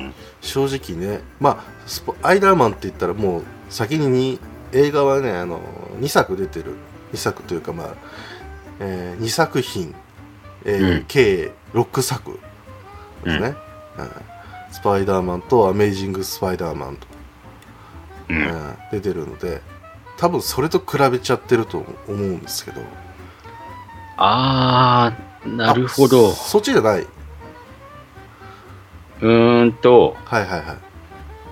[0.08, 0.14] ん。
[0.42, 4.40] 正直ねまあスポアイダーマンって言ったらもう先にに
[4.72, 5.60] 映画はねあの
[6.00, 6.76] 2作出てる。
[7.14, 7.96] 2作というかまあ、
[8.80, 9.96] え2作品、
[10.66, 11.06] えーうん。
[11.08, 12.40] 計6作
[13.24, 13.56] ですね、
[13.98, 14.12] うん
[14.76, 17.08] スパイダーマンとアメイジング・スパイダーマンと、
[18.28, 18.38] うん。
[18.38, 18.76] うん。
[18.92, 19.62] 出てるので
[20.18, 22.82] 多分それと比べちゃってると思うんですけど。
[24.18, 26.30] あー、なるほど。
[26.30, 26.32] あ。
[26.34, 27.02] そっちじゃない。
[27.04, 30.78] うーんと、はいはいはい。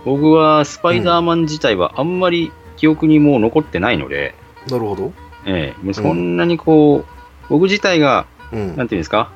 [0.04, 4.36] 僕はスパイダーマン自体はあんまり記憶にもう残ってないので、
[4.70, 5.14] なるほど。
[5.46, 7.06] ええそんなにこう、
[7.50, 8.76] 僕自体が、うん。
[8.76, 9.32] なんていうんですか、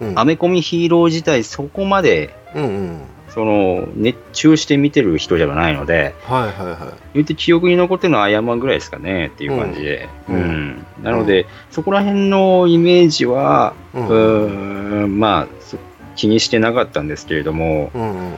[0.00, 0.18] うん。
[0.18, 3.00] アメコミヒーロー自体そこまで、うんうん
[3.34, 6.78] その、熱中して見てる人じゃないので、はいはいはい
[7.14, 10.08] 言って記憶に残ってるのはアイアンマンぐらいですかねっていう感じで。
[10.28, 10.86] ううんん。
[11.02, 15.76] なので、そこら辺のイメージは、ううんまあ、そ
[16.16, 18.34] 気にしてなかったんですけれども、うん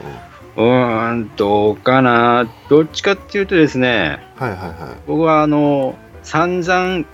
[0.57, 2.49] うんどうかな。
[2.67, 7.05] どっちかっていうとですね、はいはいは僕はあの、散々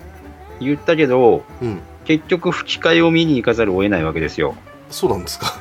[0.62, 4.56] 言ったけど、いうん結局吹き替えを見に行かざるを得ないわけですよ。
[4.89, 5.58] そうなんですか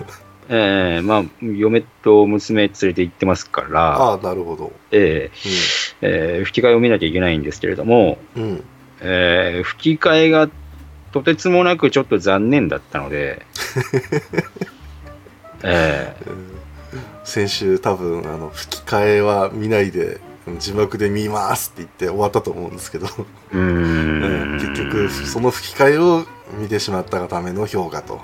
[0.48, 4.72] ええまあ、嫁と娘連れて行ってますから、ああなるほど。
[4.90, 5.30] え
[6.02, 8.42] えええ吹き替えを見なきゃいけないんですけれども、うん。
[8.42, 8.64] うん
[9.04, 10.48] ええ吹き替えが
[11.12, 13.44] とてつもなくちょっと残念だったので、
[15.62, 16.62] ええ。
[17.24, 20.20] 先週多分あの吹き替えは見ないで
[20.58, 24.52] 字幕で見ますって言って終わったと思うんですけど、うーん。
[24.54, 26.24] 結局その吹き替えを
[26.58, 28.20] 見てしまったがための評価と、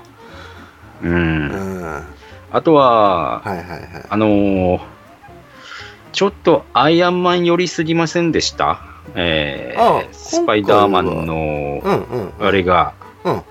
[1.01, 1.47] ううん。
[1.47, 2.03] ん、はい
[2.51, 3.65] あとは、はいはい
[4.09, 4.79] あのー
[6.11, 8.81] ちょっとアイアンマン寄りすぎませんでした？
[9.13, 13.41] えーああスパイダーマンのうんうんあれが、うん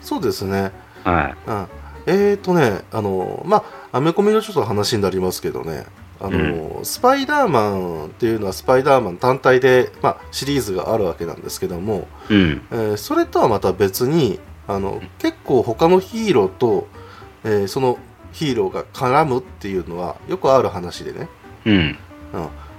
[0.00, 0.72] そうですね。
[1.04, 1.66] はうん。
[2.06, 5.84] えーとねあのまあアメコミのちょっと話になりますけどね。
[6.22, 14.38] あの、スパイダーマンっていうのはスパイダーマン単体で、まあ、シリーズがあるわけなんですけども、い、うん、えーそれとはまた別に
[14.70, 16.86] あの結構他のヒーローと、
[17.44, 17.98] えーその
[18.32, 21.28] ヒーローが絡むっていうのはよくある話でね、
[21.66, 21.98] うん、うん、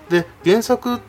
[0.10, 1.02] で原作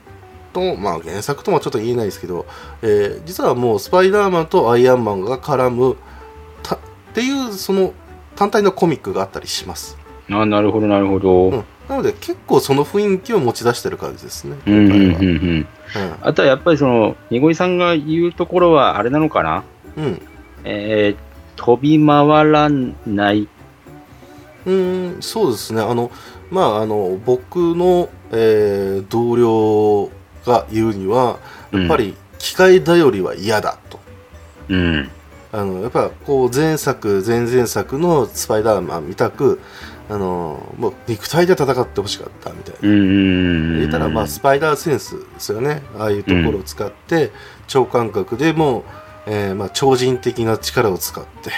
[0.53, 2.45] とまあ原作ともちょっと言えないですけど、
[2.83, 5.97] えー実はもうスパイダーマンとアイアンマンが絡む
[6.65, 6.79] たっ
[7.15, 7.93] ていうその
[8.35, 9.97] 単体のコミックがあったりします、
[10.29, 11.51] あなるほど、なるほど。
[11.51, 15.19] うん、なので結構その雰囲気を持ち出してる感じですねうんうん今回は。
[15.21, 15.29] うん。
[15.29, 15.67] うん、
[16.23, 19.63] あとはやっぱりその、にごいさんが言うところはあれなのかな、
[19.97, 20.23] うんうん
[20.65, 22.69] えー飛び回ら
[23.07, 23.49] ない、
[24.67, 25.81] うーんそうですね。
[25.81, 26.11] あの
[26.51, 30.11] まああの僕の、えー同僚
[30.45, 31.39] が言うには
[31.73, 34.01] やっぱり機械頼りは嫌だと、
[34.69, 35.09] うん、
[35.53, 39.61] あのやっぱこう前作前々作のスパイダーマン見たく
[40.11, 42.81] あのもう肉体で戦ってほしかったみたいな。
[42.83, 45.83] 言ったらまあスパイダーセンスですよね。
[45.97, 47.31] ああいうところを使って、
[47.69, 48.83] 超感覚でもう、
[49.27, 51.51] えーまあ、超人的な力を使って、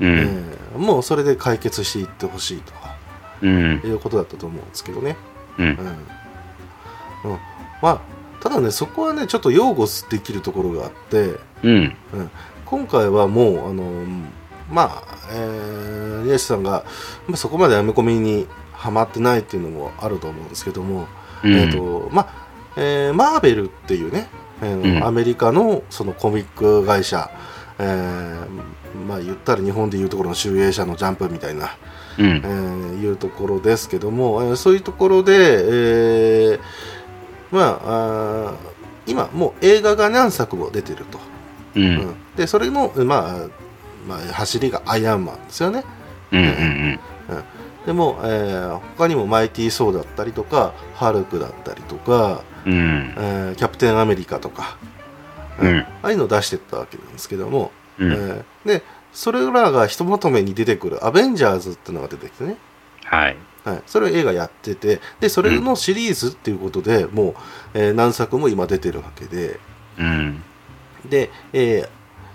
[0.00, 2.72] うえん、ーもうそれで解決していってほしいと。
[2.72, 2.92] か
[3.42, 5.16] うん、いうことだったと思うんですけどね、
[5.58, 5.66] うん。
[5.66, 5.76] う、ん。
[5.76, 7.38] うん、
[7.82, 8.00] まあ
[8.40, 11.96] ただねそこはねちょっと擁護できるところがあってうん、
[12.64, 13.84] 今回はもうあの
[14.68, 16.84] まあ、えー、さんが、
[17.28, 21.06] まあ、そこまでアメコミにはまってないっていうのもあると思うんですけども、
[21.44, 24.28] うん、えーとまあえーマーベルっていうね、
[24.62, 25.04] えーうん。
[25.04, 27.30] アメリカのそのコミック会社、
[27.78, 28.46] えー
[29.06, 31.76] まあ言ったら日本でいうところの集英社のジャンプみたいな、
[32.18, 32.26] うん。
[32.26, 36.60] え、ーいうところですけども、えーそういうところで、えー
[37.50, 38.54] まああー
[39.06, 41.18] 今もう映画が何作も出てると、
[41.74, 41.94] うん、う、うん。
[42.10, 43.48] んでそれの、まあ
[44.06, 45.84] まあ、走りがアイアンマンですよね。
[46.32, 46.98] うん、
[47.86, 54.76] でも、えー他にもマイティー・ソーだったりとかハルクだったりとか、うん、えーキャプテンアメリカとか、
[55.60, 55.78] うん。
[55.80, 62.56] ああいうのを出してったわけなんですけども、うん、えーでそれらがひとまとめに出てくるアベンジャーズっていうのが出てきてね、
[63.04, 65.00] はい、はい、それを映画やってて。
[65.20, 67.34] でそれのシリーズっていうことで、もう、
[67.74, 69.60] えー何作も今出てるわけで。
[69.98, 70.42] うん、
[71.08, 71.88] で、えー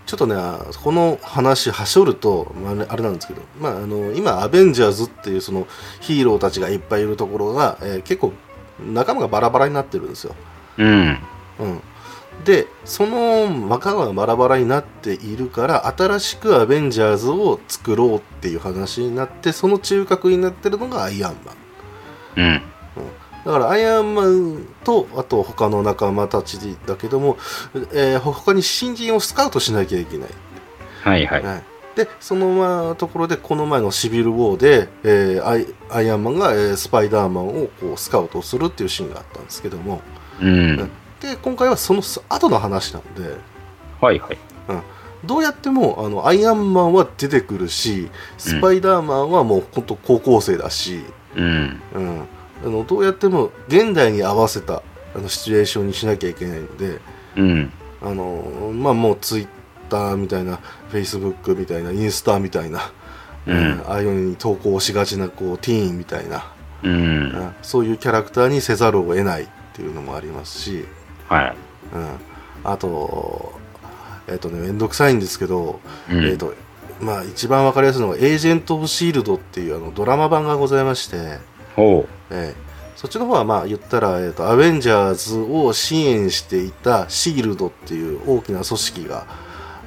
[0.06, 0.36] ちょっとね
[0.84, 5.68] この話はしょると、まあね、あれなんですけど、まあ、あの今アベンジャーズっていうその
[6.00, 8.32] ヒーローたちがいっぱいいるところが、えー結構
[8.80, 10.36] 仲間がバラバラになってるんですよ。
[10.78, 11.20] うん、
[11.60, 11.82] うん、
[12.46, 21.56] でその仲間がバラバラになっているから新しくアベンジャーズを作ろうっていう話になってその中核になってるのがアイアンマン。
[22.38, 22.62] うん、
[23.46, 27.38] だからアイアンマンとあと他の仲間たちだけども、
[27.94, 30.30] えー他に新人をスカウトしなきゃいけない、
[31.02, 31.64] はい、はい、はい、
[31.98, 40.02] でそのまあところでこの前のシビル・ウォーで、えーアイアイアンマンが、えースパイダーマンをこうスカウトするっていうシーンがあったんですけども。
[40.40, 40.78] うん、
[41.20, 43.36] で今回はその後の話なので。
[44.00, 44.38] はい、はい、
[45.26, 51.02] どうやってもあのアイアンマンは出てくるしスパイダーマンはもう本当高校生だし、
[51.36, 52.22] うん、うん、
[52.64, 54.84] あのどうやっても現代に合わせた
[55.16, 57.00] あのシチュエーションにしなきゃいけないので。
[57.38, 59.48] うん、あの、まあ、もうツイッ
[59.88, 60.58] ターみたいな
[60.90, 62.92] フェイスブックみたいなインスタみたいな、
[63.46, 63.84] うん。
[63.88, 66.52] ああいうのに投稿しがちなこうティーンみたいな、
[66.84, 70.86] うん、うんそういうキャラクターにせざるを得ないっていうのもありますし、
[71.28, 71.56] はい、
[71.94, 72.18] うん、
[72.64, 73.54] あと
[74.28, 76.26] えっ、とねめんどくさいんですけど、うん。
[76.26, 76.54] えっ、と
[77.00, 81.40] まあ一番わかりやすいのが「エージェント・オブ・シールド」っていうあのドラマ版がございまして、
[81.76, 82.68] ほええ。
[82.98, 89.28] そっちの方はまあ言ったら、えー、とアベンジャーズを支援していたシールドっていう大きな組織が、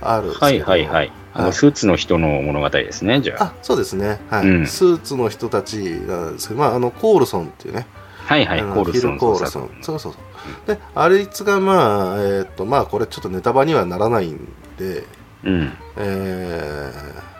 [0.03, 1.13] あるんですはいはいはい。
[1.33, 3.45] あのスーツの人の物語ですね、じゃあ。
[3.45, 4.47] あそうですね、はい。
[4.49, 4.67] うん。
[4.67, 7.87] スーツの人たちなんですけど、まあ、あのコールソンっていうね、
[8.25, 9.71] はいはい、コールソンコール作ソン。
[9.83, 10.13] そうそう。
[10.13, 10.23] そう
[10.67, 14.39] であれいつがまあえーっとまあこれちょっとネタバにはならないん
[14.79, 15.05] で
[15.45, 15.73] うん。
[15.99, 17.31] えー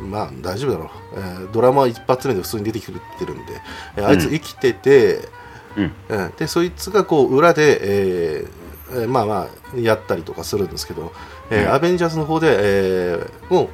[0.00, 2.92] まあ大丈夫だろう、えードラマ一発目で普通に出てきて
[3.26, 3.60] るんで、
[3.96, 5.28] えーあいつ生きてて、
[5.76, 5.92] うん。
[6.08, 8.48] うんでそいつがこう裏で、えー
[8.90, 11.12] えーまあまあやったりとかするんですけど、
[11.50, 13.70] えーうんアベンジャーズの方で、えーも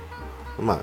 [0.58, 0.76] うまあ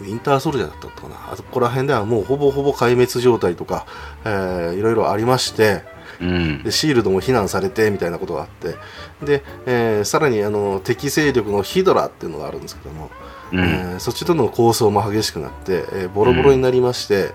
[0.00, 3.86] ウィンターソルジャーだったのかなあそこら辺ではもうほぼほぼ壊滅状態とか、
[4.24, 5.82] えーいろいろありまして
[6.20, 6.70] うんで。
[6.72, 8.74] シールドも非難されてみたいなことがあって
[9.24, 13.10] で、えーさらにあの敵勢力のヒドラっていうのがあるんですけども、
[13.52, 13.58] うん。
[13.60, 17.30] えーそっちとの構想も激しくなって、えーボロボロになりまして、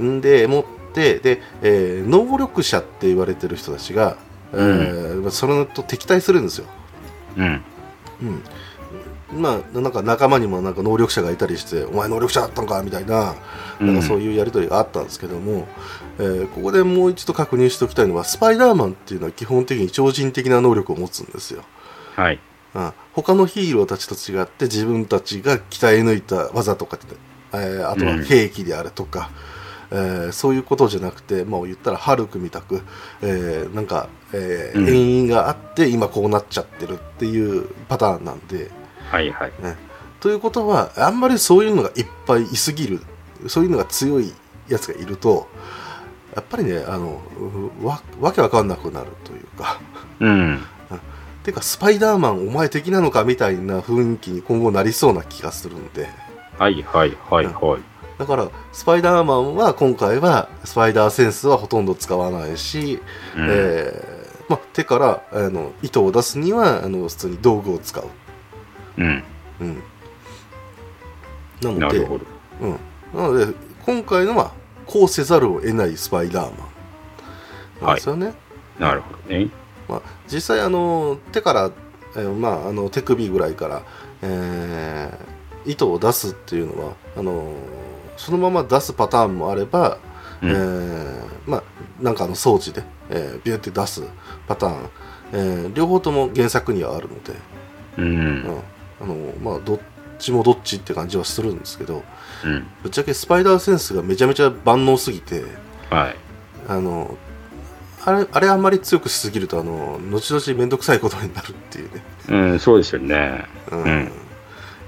[0.00, 4.16] んでもってで、えー能力者って言われてる人たちが、
[4.54, 6.66] えーそれと敵対するんですよ。
[7.36, 7.62] うん。
[9.32, 13.34] うん、まあなんか仲間にもなんか能力者がいたりして「お前能力者だったのか」みたいな
[13.80, 15.66] なんかそういうやり取りがあったんですけども、
[16.18, 21.64] えーここでもう一度確認しておきたいのはスパイダーマンっていうのは基本的に超人的な能力を持つんですよ。
[22.14, 22.38] はい。
[22.74, 26.98] うん、他のヒーローたちと違って自分たちが鍛え抜いた技とか、
[27.52, 29.30] えーあとは兵器であるとか、
[29.94, 32.82] えーそういうことじゃなくて、まあ、言ったらハルクみたく、
[33.22, 38.70] えーなんか、えーうん遠因があって今こうなっちゃってるっていうパターンなんで。
[39.08, 39.52] はいはい。
[39.62, 39.76] ね、
[40.20, 43.00] ということはあんまりそういうのがいっぱいいすぎる
[43.46, 44.32] そういうのが強い
[44.68, 45.46] やつがいると
[46.34, 47.20] やっぱりねあの
[47.80, 49.80] うわわけわかんなくなるというか。
[50.20, 50.62] うん。
[51.44, 56.08] てかスパイダーマンお前敵なのかみたいな雰囲気に今後なりそうな気がするんで
[56.58, 57.93] はいはいはいはい。
[58.18, 63.00] だからスパイダーマンは今回はスパイダーセンスはほとんど使わないし、
[63.36, 63.48] うん。
[63.50, 68.04] えーま、手からあの糸を出すにはあの普通に道具を使う、
[68.98, 69.24] うん。
[69.60, 69.82] うん、
[71.62, 72.24] なのでなるほど。
[72.60, 72.70] うん、
[73.14, 73.54] なので
[73.86, 74.52] 今回のは
[74.86, 76.66] こうせざるを得ないスパイダーマ
[77.82, 77.86] ン。
[77.86, 78.34] なんですよね、
[78.78, 79.48] なるほどね。
[79.88, 81.70] まあ、実際あの手から、
[82.16, 83.82] えーまあ、あの手首ぐらいから、
[84.22, 85.34] えー
[85.66, 87.54] 糸を出すっていうのはあの
[88.16, 89.98] そのまま出すパターンもあれば、
[90.42, 91.62] うんえーまあ、
[92.00, 94.02] なんかあの装置で、えービューって出す
[94.46, 94.90] パターン、
[95.32, 97.32] えー両方とも原作にはあるので、
[97.98, 98.02] う。
[98.02, 98.60] うんん
[99.00, 99.80] あのまあ、どっ
[100.18, 102.02] ちもどっちって感じはするんですけど
[102.44, 102.66] うん。
[102.82, 105.44] ぶっちゃけスパイダーセンスがめちゃめちゃ万能すぎて
[105.90, 106.16] はい。
[106.68, 107.16] あの
[108.06, 113.44] あれあれあんまり強くしすぎるとあの後々面倒くさいことになるっていうね、うん、そうですよね。
[113.70, 114.12] うんうん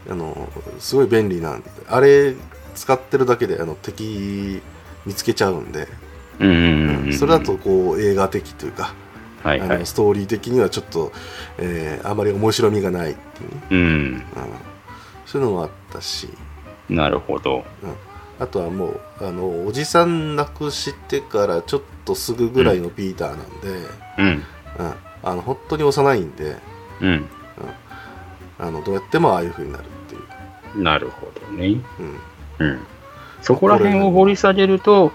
[0.09, 2.35] あのすごい便利なんであれ
[2.77, 4.63] 使ってるだけであの敵
[5.05, 5.89] 見つけちゃうんで、
[6.39, 7.13] うんうんうんうん。
[7.13, 8.95] それだとこう映画的というか、
[9.43, 9.87] はいはいあの。
[9.87, 11.13] ストーリー的にはちょっと、
[11.59, 13.79] えーあまり面白みがないっていうね、うん。
[13.79, 13.83] う
[14.17, 14.23] ん、
[15.25, 16.29] そういうのもあったし
[16.89, 17.65] なるほど。
[18.39, 24.27] あとはもうあのおじさん亡くしてからちょっとすぐぐらいのピーターなんで、うん。
[24.27, 24.43] うん
[25.23, 26.57] あの本当に幼いんで
[27.01, 27.25] うん。
[28.59, 30.19] あのどうやってもああいう風になるってい
[30.81, 31.67] う、なるほどね。
[31.69, 31.81] うん
[32.59, 32.87] うん。
[33.43, 35.13] そこら辺を掘り下げると、うん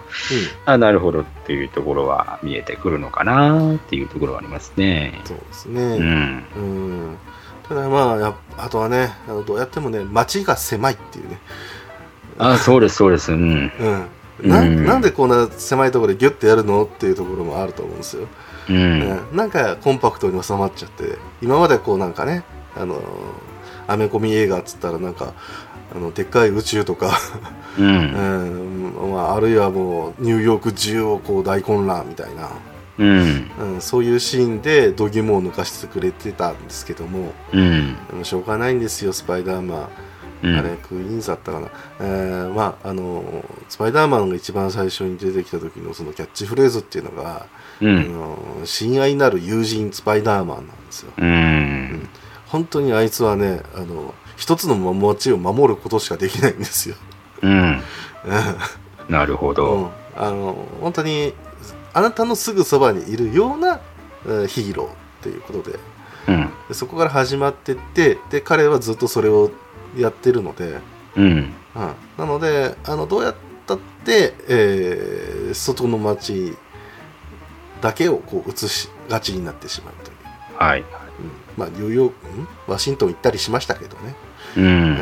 [0.65, 5.19] あ、なるほどっていうところは見えてくるのかなっていうところはありますね。
[5.25, 5.97] そうですうね。
[5.97, 6.45] ん。
[6.55, 7.17] うん。
[7.67, 11.39] ただまああとはね、あのどうやってもね、街が狭いっていうね。
[12.37, 13.33] あ、そうです、そうです。
[13.33, 13.71] うん。
[14.41, 14.49] うん。
[14.49, 18.27] なうんなんでこんな狭いところでギュッてやるのっていうところもあると思うんですよ。
[18.69, 18.73] う。
[18.73, 22.43] うんん、なんかコンパクトに収まっちゃって、今までこうなんかね、
[22.75, 23.01] あの、
[23.87, 25.33] アメコミ映画っつったらなんか、
[25.93, 27.17] あのでっかい宇宙とか、
[27.77, 27.81] う。
[27.81, 32.49] うんんまあ、あるいはもうニューヨーク中をこう大混乱みたいな、
[32.97, 33.51] うん。
[33.73, 37.95] うん、そういうシーンで度肝を抜かしてくれてたんですけども、うん。
[38.09, 39.87] でもしょうがないんですよ、スパイダーマン。
[40.43, 41.67] うんあれ、クイーンズだったかな。
[41.99, 43.23] えーまあ、あの、
[43.69, 47.45] スパイダーマンが一番最初に出てきた時のそのキャッチフレーズっていうのが、あ
[47.79, 48.11] うん。
[48.11, 51.11] の親愛なる友人スパイダーマンなんですよ。
[51.15, 52.09] うん。
[52.47, 56.95] 本当にあいつはね、あの、一つの街を守ることしかできないんですよ。
[57.43, 57.79] うん。
[59.07, 59.91] なるほうんど。
[60.17, 61.35] あの、本当に、
[61.93, 63.79] あなたのすぐそばにいるような、
[64.25, 65.79] えーヒーローっていうことで、
[66.27, 66.49] うん。
[66.67, 69.51] でそこから始まってって、で、彼はずっとそれを
[69.95, 70.79] やってるので、
[71.15, 71.23] うん。
[71.23, 71.53] うん、
[72.17, 73.35] なのであのどうやっ
[73.67, 76.57] たって、えー外の街
[77.79, 80.17] だけをこう映しがちになってしまうという、
[80.57, 80.79] はい。
[80.79, 80.85] うん
[81.57, 82.47] まあニューヨークん？
[82.67, 84.15] ワシントン行ったりしましたけどね、
[84.57, 84.97] ううんん。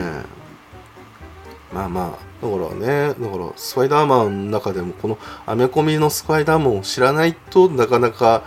[1.74, 8.44] まあまあだからねだからスパイダーマンの中でもこのアメコミのスパイダーマンを知らないとなかなか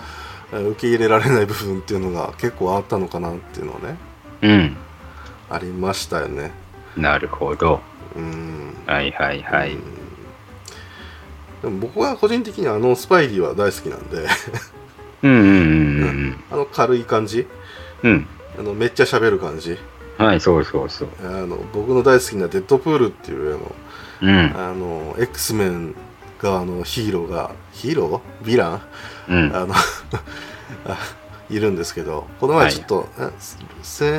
[0.53, 3.97] えー受け入れられない部分っていうのが結構あったのかなっていうのはね、
[4.43, 4.77] うん。
[5.51, 6.51] ありましたよね
[6.97, 7.81] なるほど。
[8.17, 9.75] うんはいはいはい。
[9.75, 9.83] うん
[11.63, 14.27] でも僕は個人的にあのスパイリーは大好きなんで
[15.23, 17.47] うんうんうん あの軽い感じ
[18.03, 18.11] うん。
[18.11, 18.27] うん。
[18.59, 19.79] あのめっちゃ喋る感じ
[20.19, 21.09] はい、そうそうそう。
[21.25, 23.75] あの僕の大好きなデッドプールっていうあの
[24.23, 24.57] うん。
[24.57, 25.95] あの X メン
[26.41, 28.47] 側のヒーローがヒーロー？
[28.47, 28.81] ヴィラン？
[29.29, 29.57] うん。
[29.57, 29.75] あの
[30.87, 30.99] あ
[31.51, 33.29] いるんですけどこの前ちょっと、え
[33.83, 34.11] せえ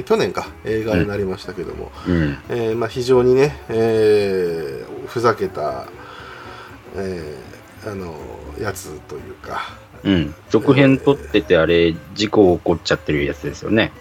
[0.00, 2.38] ー去年か映画になりましたけども、うん。
[2.48, 5.86] えーまあ、非常にね、えーふざけた、
[6.96, 8.14] えーあの
[8.60, 9.62] やつというか
[10.04, 10.34] うん。
[10.50, 13.92] 続編撮ってて、あれ、事故起こっちゃってるやつですよね。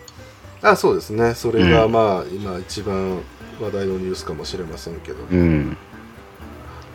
[0.62, 3.22] あそうですねそれがうんまあ、今一番
[3.62, 5.78] 話題のニュースかもしれませんけどうん。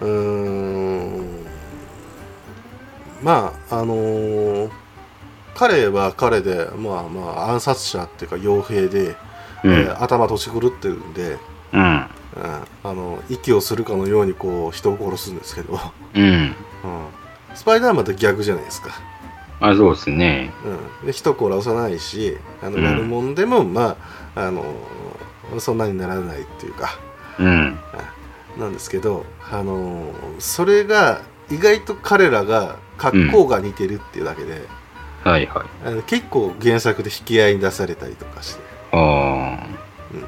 [0.01, 1.47] うーん
[3.23, 4.71] まああのー
[5.57, 9.15] 彼は彼でまあまあ暗殺者っていうか傭兵で、
[9.63, 9.73] うん。
[9.73, 11.39] えー頭年狂ってるんで、
[11.73, 11.81] うん。
[11.81, 12.07] うん
[12.83, 15.79] あの息をするかのようにこう人を殺すんですけど、
[16.15, 16.23] うん。
[16.25, 16.55] うん、
[17.55, 18.91] スパイダーマンって逆じゃないですか、
[19.61, 20.53] あ、そうですね。
[21.03, 23.97] うん、で人殺さないしあのうん悪者でも、ま
[24.35, 24.65] ああの
[25.59, 26.99] そんなにならないっていうか
[27.39, 27.79] うん。
[28.59, 34.63] なんですけど、あのそれが意外と彼らが格好が似てるっていうだけで、
[35.25, 35.89] はいはい。
[35.89, 39.67] あの結構原作で引き合いに出されたりとかしてああ、
[40.13, 40.25] うん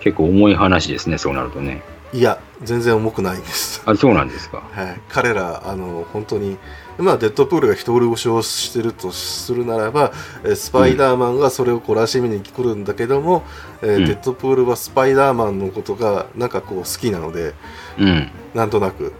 [0.00, 1.82] 結構重い話ですね、そうなるとね。
[2.12, 4.64] いや全然重くないんです、あ、そうなんですか。
[4.72, 6.58] はい、彼らあの本当に
[7.00, 10.12] まあデッドプールが人殺しをしてるとするならば
[10.44, 13.44] えスパイダーマンがそれを懲らしめに来るんだけども、
[13.82, 17.54] えーうんデッドプールはスパイダーマンのことがなんかこう好きなので
[17.98, 18.30] うん。
[18.54, 19.12] なんとなく、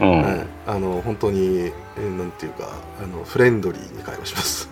[0.00, 0.22] うん。
[0.22, 2.68] はい、あの本当に、えーなんていうか
[3.02, 4.68] あのフレンドリーに会話します。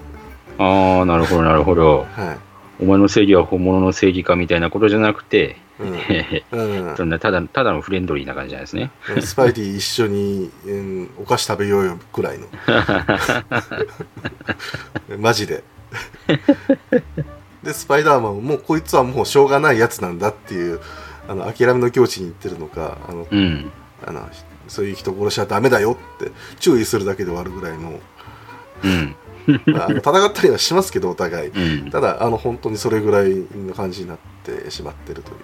[0.59, 2.07] ああ、なるほど、なるほど。
[2.13, 2.49] はい
[2.81, 8.91] お前の正義は本物の正義かみたいなことじゃなくて、うんそんなただただのフレンドリーな感じなんですね。
[9.15, 12.47] うん、スパイディ一緒に、うんお菓子食べようよくらいの
[15.19, 15.63] マジで
[17.63, 20.81] でスパイダーマンもこいつはもうしょうがないやつなんだっていう
[21.29, 23.71] あの諦めの境地に行ってるのかあのうん。
[24.07, 24.29] あの
[24.69, 28.01] そういう人殺しはダメだよって注意するだけで終わるぐらいの
[28.85, 29.17] うん。
[29.49, 31.91] あの戦ったりはしますけどお互いうん。
[31.91, 35.37] ただあの本当にそれぐらいの感じになってしまってるという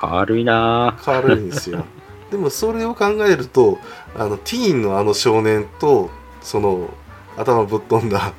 [0.00, 1.04] 軽いなぁ。
[1.04, 1.84] 変わるんですよ
[2.30, 3.78] でもそれを考えると
[4.16, 6.88] あのティーンのあの少年とその
[7.36, 8.32] 頭ぶっ飛んだ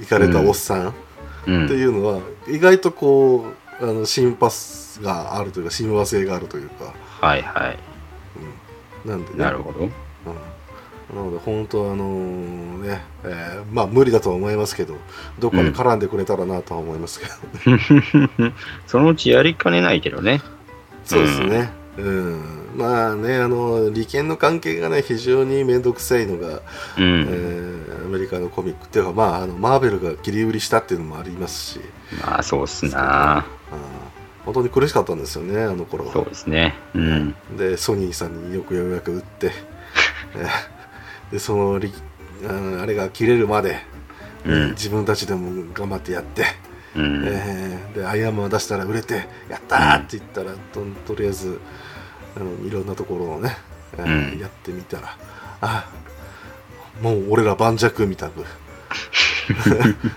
[0.00, 1.78] いかれたおっさんうってん。
[1.78, 3.46] いうのは、意外とこ
[3.80, 7.78] うあのシンパスがあるというか親和性があるというか、はいはい。
[9.04, 9.80] うん、なんでねなるほど。
[9.80, 9.88] うん、
[11.16, 12.04] なので本当あの
[12.78, 14.94] ね、えーまあ無理だとは思いますけど
[15.40, 17.32] どっかで絡んでくれたらなとは思いますけど、
[18.86, 20.40] そのうちやりかねないけどね。
[21.04, 21.70] そうですね。
[21.98, 22.42] うん、
[22.76, 26.60] まあねあの利権の関係がね非常に面倒くさいのが、う
[26.98, 27.24] えん。
[27.26, 31.80] ーアメリカのコミックっていうかまああのマーベルが切り売りしたっていうのもありますし、
[32.20, 33.78] まあそうっすなうん
[34.44, 36.74] 本当に苦しかったんですよねあの頃はそうですね。
[36.94, 37.34] うん。
[37.56, 39.52] でソニーさんによくようやく売って、
[40.36, 41.92] えーでそのり
[42.46, 43.78] ああれが切れるまで、
[44.44, 46.44] うん自分たちでも頑張ってやって、
[46.96, 47.22] うん。
[47.26, 51.60] えーでアイアンマン出したら売れてやったーって言ったらととりあえず
[52.36, 53.56] あのいろんなところをね、
[53.98, 55.16] えーうんやってみたら
[55.60, 55.90] あ
[57.02, 58.44] もう俺ら盤石みたく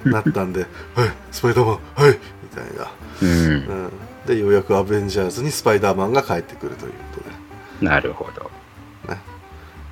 [0.08, 0.62] なったんで
[0.96, 3.30] 「はいスパイダーマンはい」みたいな、うん。
[3.30, 3.52] う
[3.88, 3.92] ん、
[4.26, 7.30] でようやくアベンジャーズにスパイダーマンが帰ってくるということ
[7.82, 7.86] で。
[7.86, 8.50] なるほど。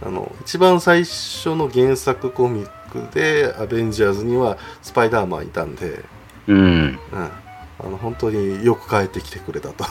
[0.05, 6.03] あの一番最初の原作コミックでアベンジャーズにはスパイダーマンいたんで、
[6.47, 6.57] うん。
[6.57, 9.85] うん、あの本当によく帰ってきてくれたと、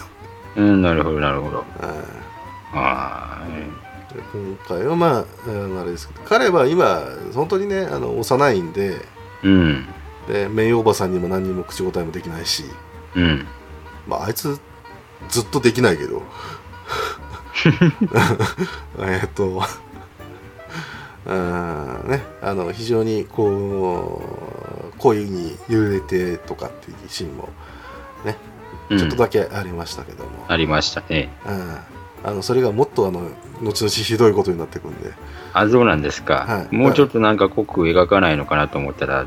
[0.57, 1.59] うん、なるほど、なるほど。
[1.59, 2.23] うん
[2.75, 7.03] ああ、で今回はまああのあれですけど彼は今
[7.35, 8.97] 本当にねあの幼いんで
[9.43, 9.87] うん。
[10.29, 12.65] でメイおばさんにも何にも口答えもできないし、
[13.17, 13.47] うん。
[14.07, 14.59] まあ、あいつ
[15.29, 16.23] ずっとできないけど
[19.01, 19.63] えっと
[21.27, 24.23] うんねあの非常にこ
[24.69, 24.72] う
[25.03, 27.49] 恋に揺れてとかっていうシーンも
[28.25, 28.37] ね
[28.89, 31.31] うんちょっとだけありましたけども、ありましたね。
[31.47, 31.77] うん
[32.25, 33.31] あのそれがもっとあの
[33.63, 35.13] 後々ひどいことになってくんで
[35.53, 36.47] あ、そうなんですか。
[36.47, 39.27] はいもうちょっとなんか濃く描かないのかなと思ったら、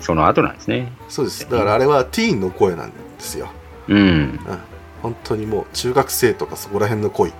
[0.00, 0.92] その後なんですね。
[1.08, 3.48] そうですだからあれはティーンの声なんですよ、
[3.86, 3.98] うん。
[3.98, 4.40] うん、
[5.02, 7.32] 本当にもう中学生とかそこら辺の恋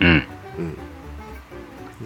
[0.00, 0.26] うん。
[0.58, 0.76] うん、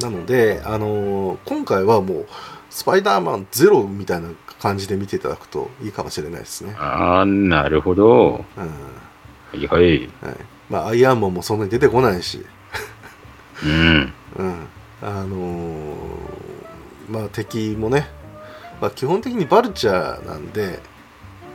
[0.01, 2.27] なので、あのー今回はもう
[2.73, 6.75] スパイダーマンゼロみたいな感じで見ていただくといいかもしれないですね。
[6.79, 8.45] ああ、なるほど。
[8.57, 8.71] うんは
[9.55, 9.99] いはい。
[10.23, 10.37] はい、
[10.71, 12.47] まあアイアンマンもそんなに出てこないし、
[13.63, 14.13] うん。
[14.39, 14.67] うん、
[15.03, 15.97] あのー
[17.11, 18.09] まあ敵もね、
[18.81, 20.81] まあ、基本的にバルチャーなんで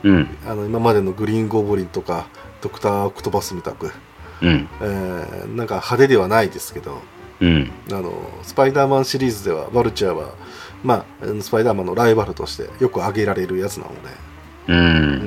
[0.04, 0.28] うん。
[0.46, 2.28] あの今までのグリーンゴブリンとか
[2.60, 3.90] ドクター・オクトパスみたく、
[4.40, 4.68] うん。
[4.80, 7.02] えーなんか派手ではないですけど
[7.40, 7.72] うん。
[7.90, 8.12] あの
[8.44, 10.34] スパイダーマンシリーズではバルチャーは、
[10.82, 13.98] まあ、スパイダーマンのライバルとしてよく挙げられるやつなので、
[14.68, 14.72] う。
[14.72, 14.78] うん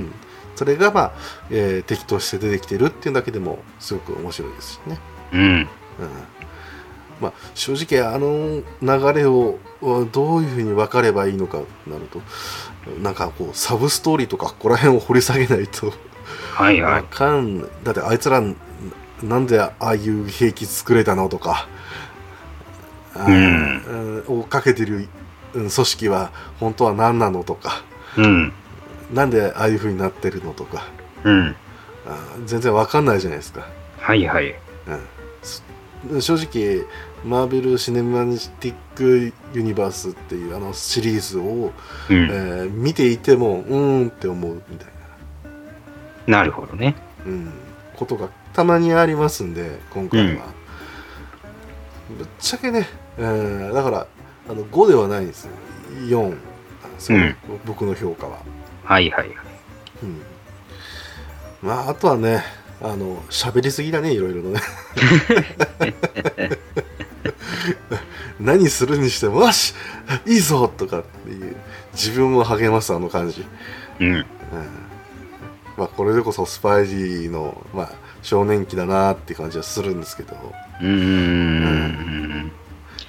[0.05, 0.11] ん、
[0.55, 1.11] それが、まあ
[1.49, 4.99] えー敵として出てきてるっていうだけでもすごく面白いですしね。
[5.33, 5.41] うん。
[5.41, 5.67] うん
[7.19, 12.19] まあ、正直あの流れをうんどういうふうに分かればいいのかなると
[12.99, 15.93] なんかこうサブストーリーとかここら辺を掘り下げないとわ
[16.53, 17.03] はいはい。
[17.03, 18.41] かんだってあいつら
[19.21, 21.67] なんでああいう兵器作れたのとか、
[23.27, 25.09] うんをかけてるうん
[25.53, 27.83] 組織は本当は何なのとか
[28.17, 28.53] うん。
[29.13, 30.87] なんでああいうふうになってるのとか
[31.23, 31.55] うん。
[32.05, 33.67] あー全然分かんないじゃないですか。
[33.99, 34.55] はいはい。
[36.09, 36.85] うん、正直
[37.23, 38.23] マーベル・シネマ
[38.59, 41.73] ティック・ユニバースっていうあのシリーズを、う
[42.09, 42.29] えん。
[42.29, 44.87] ー見ていてもうーんって思うみたい
[46.25, 46.95] な、なるほどね。
[47.25, 47.51] うん、
[47.95, 50.61] ことがたまにありますんで今回は、うん
[52.17, 54.07] ぶっちゃけね、えーだから
[54.51, 55.51] あの5ではないんですよ。
[56.07, 56.35] 4な
[56.89, 57.35] んですよ、うん。
[57.65, 58.39] 僕の評価は、
[58.83, 59.37] はいはいはい。
[60.03, 60.21] うん、
[61.61, 62.43] まああとはね
[62.81, 64.59] あの喋りすぎだねいろいろとね。
[68.41, 69.73] 何するにしてもよし
[70.25, 71.55] いいぞとかっていう
[71.93, 73.45] 自分を励ますあの感じ、
[73.99, 74.07] うん。
[74.07, 74.25] うん。
[75.77, 77.91] まあ、これでこそスパイリーの、まあ、
[78.23, 80.35] 少年期だなっていう感じはするんですけど。
[80.81, 82.51] うーん。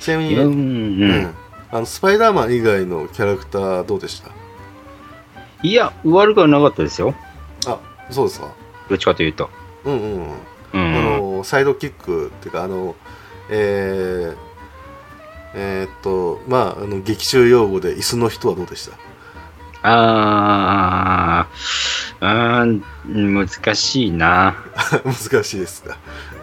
[0.03, 1.35] ちなみに、いやううんん。
[1.71, 4.31] あのスパイダーマン以外のキャラクターどうでした？
[5.63, 7.15] いや、悪くはなかったですよ。
[7.67, 7.79] あ
[8.11, 8.53] そうですか
[8.89, 9.49] どっちかというと。
[9.85, 10.29] うんうんうんう
[10.75, 10.93] あん。
[11.39, 12.95] のサイドキックっていうかあの
[13.49, 14.37] えー、
[15.55, 18.97] えーっとまああの劇中用語で椅子の人はどうでした？
[19.85, 21.57] あー、
[22.25, 24.55] あー難しいな。
[25.05, 25.99] 難しいですか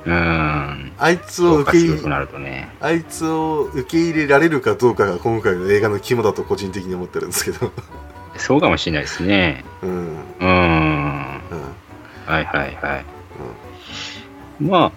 [0.05, 0.91] うん。
[0.97, 2.69] あいつを受け入れね。
[2.81, 7.71] あいつを受け入れられるかどうかが今回の映画の肝だと個人的に思ってるんですけど
[8.35, 9.63] そうかもしれないですね。
[9.81, 10.05] うんうん
[10.41, 11.41] うん。
[12.25, 13.05] はいはいはい。
[14.61, 14.91] まあ、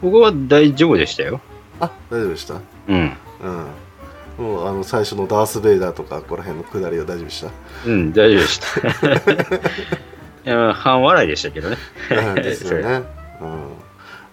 [0.00, 1.40] 僕は大丈夫でしたよ。
[1.80, 2.54] あ大丈夫でした？
[2.54, 3.12] うん。
[3.42, 3.66] うん
[4.38, 7.50] もうあの最初のダース・ベイダーとかここら辺のくだりは大丈夫でした？
[7.86, 8.66] うん、大丈夫でした。
[10.74, 11.76] 半笑いでしたけどね。
[12.10, 13.02] うんですよね、
[13.40, 13.72] うん、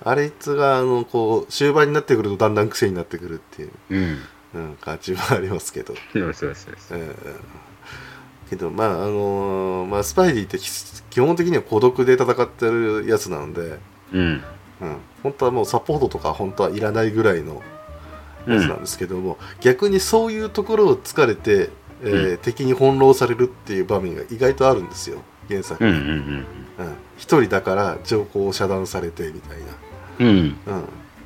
[0.04, 4.18] あれいつがあのこう終盤になってくるとだんだん癖になってくるっていう、うん。
[4.56, 6.98] うん、感じはありますけど、そうそうそうそう。
[6.98, 7.16] うん、
[8.50, 10.70] けどまああのーまあ、スパイディってき
[11.10, 13.80] 基本的には孤独で戦ってるやつなので、
[14.14, 14.44] うん。
[14.82, 17.62] うん、本当はもうサポートとか本当はいらないぐらいの
[18.48, 21.70] やつなんですけども、逆にそういうところを突かれて、
[22.02, 25.84] えー敵に翻弄されるっていう場面が意外とあるんですよ原作。
[25.84, 26.96] に、うんううん。
[27.18, 29.60] 人だから情報を遮断されてみたい。
[29.60, 29.66] な、
[30.20, 30.56] うん、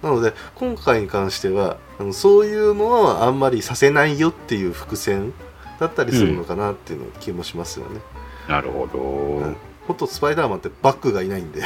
[0.02, 5.34] なので今回に関してはあのそういうのはあんまりさせないよっていう伏線
[5.80, 8.02] だったりするのかなっていうの気もしますよね、
[8.48, 9.00] なるほど。
[9.00, 9.56] うん。
[9.88, 11.64] ほんとスパイダーマンってバックがいないんで。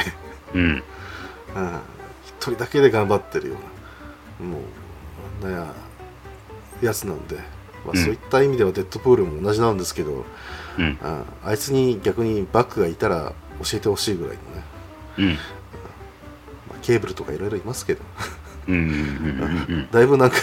[0.54, 0.62] うん。
[0.62, 0.82] うん。
[2.26, 3.56] 一人だけで頑張ってるよ
[4.40, 4.60] うなも
[5.42, 5.72] うな
[6.82, 8.02] やつなんで、まあ、うん。
[8.02, 10.24] そういった意味ではデッドプールも同じなんですけど、
[10.78, 10.98] うん。
[11.02, 14.64] ああいつに逆にバックがいたら教えてほしいぐらいのね、
[15.18, 15.28] うん。
[15.32, 15.34] ま
[16.70, 18.02] あ、ケーブルとかいろいろいますけど。
[19.92, 20.36] だいぶなんか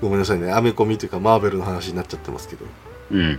[0.00, 2.64] ごめんなさいねアメコミというかマーベルの話になっちゃってますけど、
[3.12, 3.38] うん。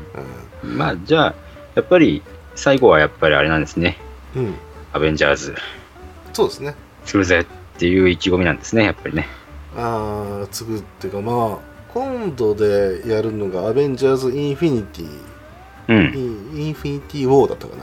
[0.64, 1.36] うんまあ、じゃあ、
[1.76, 2.24] やっぱり、
[2.56, 3.98] 最後はやっぱりあれなんですね。
[4.36, 4.56] うん、
[4.94, 5.56] アベンジャーズ
[6.34, 7.46] そうですねするぜっ
[7.78, 9.28] ていう意気込みなんですね、やっぱりね。
[9.78, 11.58] ああ次っていうかまあ
[11.94, 15.10] 今度でやるのがアベンジャーズ・インフィニティ
[15.88, 16.52] うん。
[16.56, 17.76] インフィニティ・ウォーだったか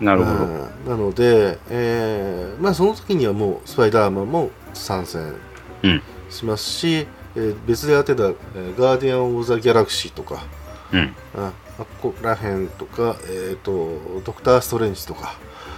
[0.00, 0.44] ななるほど。
[0.44, 5.34] うんなので、えーまあ、その時にはもうスパイダーマンも参戦
[5.82, 6.02] うん。
[6.30, 10.44] しますし、えー別でやってた、えーガーディアン・オブ・ザ・ギャラクシーとか
[10.92, 11.14] うん。
[11.36, 15.36] ああっこら辺とか、えー、とドクター・ストレンジとか、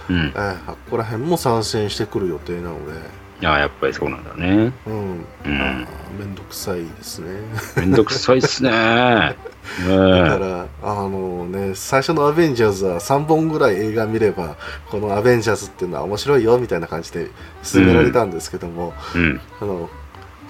[0.09, 0.37] うんえ。
[0.37, 4.73] ーあっこら辺も参戦してくる予定なので、ああ、やっぱりそうなんだね。
[4.87, 5.87] うんうん
[6.19, 7.27] めんどくさいですね。
[7.77, 9.35] めんどくさいっすね。
[9.79, 10.41] だかうん。
[10.41, 14.55] ら、あのね、最初のアベンジャーズは3本ぐらい映画見れば、
[14.91, 17.29] このアベンジャーズっていうのは面白いよみたいな感じで
[17.63, 19.41] 進められたんですけども、うん。
[19.61, 19.89] あの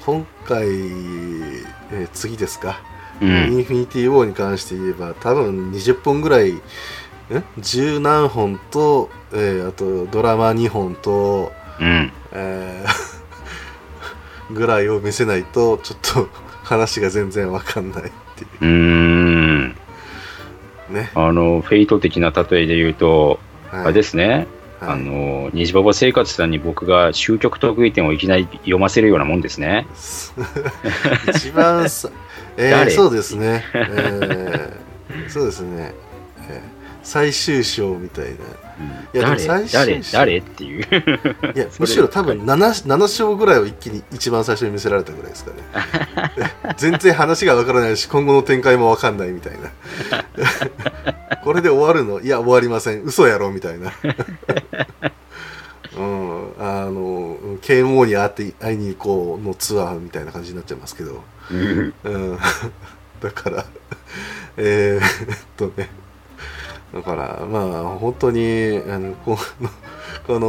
[0.05, 2.81] 今回、えー次ですか、
[3.21, 3.59] うイん。
[3.59, 6.61] ンフィニティ・ウォーに関して言えば多分20本ぐらいん
[7.59, 12.11] 十何本と、えーあとドラマ2本と、うん。
[12.33, 13.13] えー
[14.53, 16.27] ぐらいを見せないとちょっと
[16.63, 18.63] 話が全然わかんないっていう。
[18.63, 19.75] ーん。
[20.89, 23.39] ね、あの、フェイト的な例えで言うと、
[23.71, 23.81] はい。
[23.85, 24.47] あれですね。
[24.79, 24.93] はい。
[24.93, 29.87] あの、虹パパ生活さんに僕が終局得意点をいきなり読ませるようなもんですね。
[31.33, 32.09] 一番さ、
[32.57, 32.91] えー 誰？
[32.91, 35.93] そうですね、えーそうですね、
[36.49, 38.31] えー最終章みたいな。
[38.31, 38.35] い
[39.17, 39.67] やでも誰？
[39.67, 40.17] 最終誰章。
[40.17, 40.37] 誰？
[40.37, 40.81] っていう。
[41.55, 45.57] いや むしろ多分 7, 7章ぐらいを一気に一番最初に見せられたぐらいですかね。
[46.77, 49.71] 全然話がわからないし今後の展開もわかんないみたいな。
[51.43, 52.21] これで終わるの？
[52.21, 53.03] いや終わりません。
[53.03, 53.91] 嘘やろみたいな。
[55.97, 56.33] うん。
[56.59, 61.23] あの剣王に会って会いに行こうのツアーみたいな感じになっちゃいますけど。
[61.51, 61.93] うん。
[62.03, 62.37] うん。
[63.21, 63.65] だから
[64.57, 65.89] えーっとね
[66.93, 69.69] だからまあ本当にあのこの
[70.27, 70.39] こ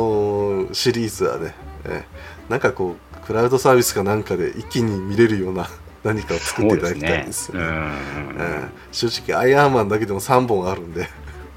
[0.69, 5.67] のシリーズはね、えーなんかこうクラウドサービスかなんかで一気に見れるような
[6.03, 7.67] 何かを作っていただきたいですよね。
[7.67, 11.09] うんうん正直アイアンマンだけでも3本あるんで、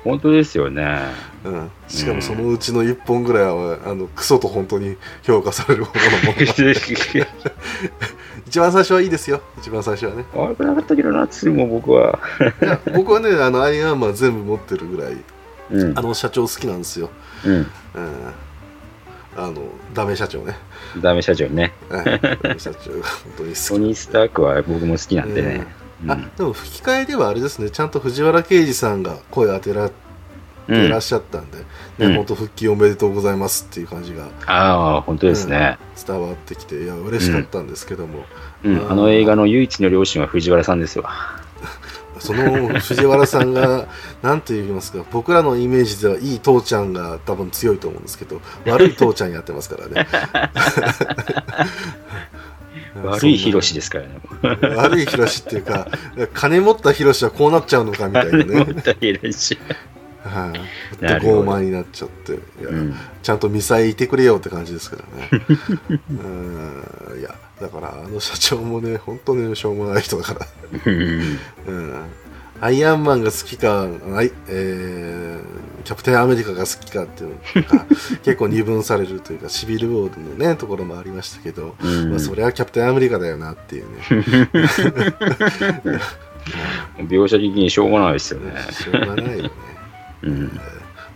[0.06, 0.98] 本当ですよね。
[1.48, 6.40] うん、しかもそのうちの1本ぐらいはあのクソと本当に評価されるほどのも。
[6.40, 7.28] の が
[8.48, 9.42] 一番最初はいいですよ。
[9.58, 10.26] 一番最初はね。
[10.34, 12.20] 悪くなかったけどな、2も僕は。
[12.62, 15.18] いや僕はねあのアイアンマン全部持ってるぐらい
[15.72, 15.98] うん。
[15.98, 16.02] あ。
[16.02, 17.10] の社長好きなんですよ、
[17.46, 17.54] うん。
[17.54, 17.68] うん、
[19.36, 19.56] あの
[19.94, 20.56] ダメ社長ね、
[21.02, 21.74] ダメ社長ね。
[21.90, 22.20] はい。
[22.42, 25.68] ダメ社長が本当に好きトニー・スタークは僕も好きなんでね。
[26.04, 26.12] うん。
[26.12, 27.70] あでも吹き替えではあれですね。
[27.70, 29.92] ちゃんと藤原啓治さんが声当てらう
[30.74, 31.66] んてらっしゃったんで、うん
[32.10, 35.78] ね本当復帰おめでとうございますっていう感じがああ、本当ですね。
[36.06, 38.26] 伝わってきていや嬉しかったんですけども、
[38.64, 38.92] うん。
[38.92, 41.12] あの映画の唯一の両親は藤原さんですわ。
[42.20, 43.88] その藤原さんが
[44.22, 50.08] 何て言いますか僕らのイメージではいい父ちゃんが多分強いと思うんですけど 悪い父ちゃんやってますからね
[53.04, 54.20] 悪いヒロシですからね。
[54.76, 55.88] 悪いヒロシっていうか
[56.34, 59.60] 金持ったヒロシはこうなっちゃうのかみたいなね、思ったヒロシ。
[60.28, 60.54] は
[61.00, 61.44] い、なるほど。
[61.44, 62.34] 傲慢になっちゃって。
[62.64, 62.96] うん。
[63.22, 65.46] ちゃんとミサイいてくれよって感じですからね。
[66.10, 67.20] うん。
[67.20, 70.48] いやだからあの社長もね本当にしょうもない人だから。
[70.86, 71.40] うん。
[71.68, 71.94] うん。
[72.60, 77.86] アイアンマンが好きか、アイえーキャプテンアメリカが好きかっていうのが
[78.24, 82.10] 結構二分されるというかシビルウォーのねところもありましたけど、うん。
[82.10, 84.02] まあ、それはキャプテンアメリカだよなっていうね。
[87.08, 88.54] 描写的にしょうがないですよね。
[88.72, 89.52] しょうがないよね
[90.24, 90.60] うん。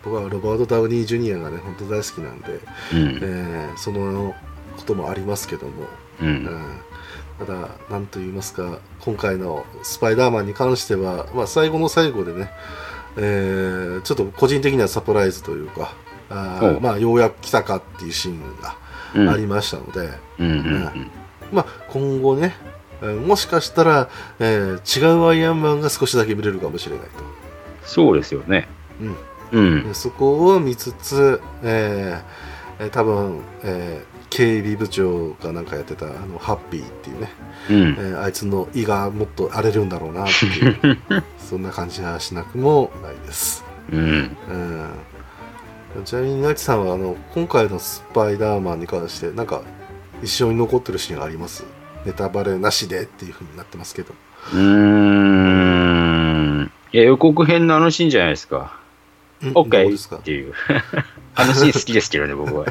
[0.04, 2.60] 僕はロバート・ダウニー・ジュニアがね本当大好きなんで、
[2.94, 3.20] うん。
[3.22, 4.34] えーその
[4.78, 5.72] こともありますけども、
[6.22, 6.26] う。
[6.26, 6.50] うんん
[7.40, 12.52] ただ何と言いますか今回のスパイダーマンに関しては、まあ、最後の最後でね、
[13.18, 15.94] えーちょっと個人的にはサプライズというか
[16.30, 18.42] あまあ、ようやく来たかっていうシーン
[19.16, 19.26] うん。
[19.26, 20.10] がありましたので、
[21.52, 22.56] まあ、今後ね、
[23.02, 27.08] えーもしかしたら、えー違うアイアンマンが少しだけ見れるかもしれない
[27.84, 28.68] そうですよね。
[29.52, 37.32] うんそこを見つつ、えーえー多分、えー警備部長がなんかやってたあのハッピーっていうね、
[37.70, 37.76] うん。
[37.76, 40.78] えーあいつの胃がもっと荒れるんだろうなっていう
[41.38, 43.66] そんな感じはしなくもないです。
[43.92, 44.38] うん。
[45.98, 49.64] うん、ちなみにナチさんはあの今回のスパイダーマンに関してなんか
[50.24, 51.66] 一緒に残ってるシーンあります？
[52.06, 54.14] ネタバレなしでっていうふうになってますけど。
[54.54, 56.72] うーん。
[56.94, 58.80] いや、予告編のあのシーンじゃないですか。
[59.44, 60.18] うんオッケーどうですか？
[60.18, 60.54] っていう。
[61.36, 62.66] あのシーン好きですけどね、僕は。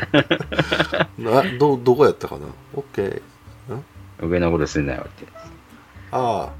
[1.18, 2.46] などどこやったかな
[2.76, 3.22] ?OK?
[4.22, 5.26] 上のことすんなよって。
[6.12, 6.50] あ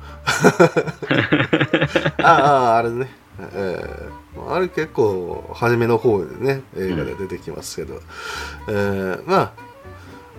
[2.19, 2.23] あ。
[2.23, 3.09] ああ、あれね。
[3.55, 8.01] えー、あれ結構初めの方でね映画で出てきますけど、
[8.69, 9.53] えーまあ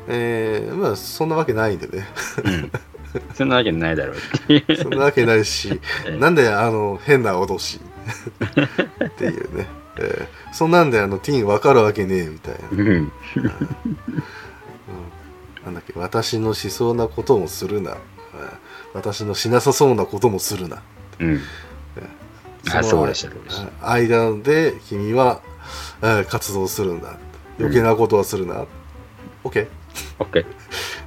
[0.08, 2.08] えー、まあそんなわけないんでね
[2.44, 2.72] うん。
[3.34, 4.16] そんなわけないだろう。
[4.78, 7.82] そんなわけないしええなんであの変な脅し
[9.06, 12.88] っていうね、えー、そんなんであのティーン分かるわけねえみたいな、うん。
[12.88, 13.12] うん、
[15.66, 17.98] なんだっけ私のしそうなこともするな、えー。
[18.94, 20.82] 私のしなさそうなこともするな。
[21.20, 21.42] うん。
[22.82, 23.92] そうでした、そうでした。
[23.92, 25.42] 間で君は、
[26.02, 27.18] えー活動するんだ。
[27.60, 28.66] 余計なことはするな、
[29.44, 29.68] OK
[30.20, 30.46] オッケー。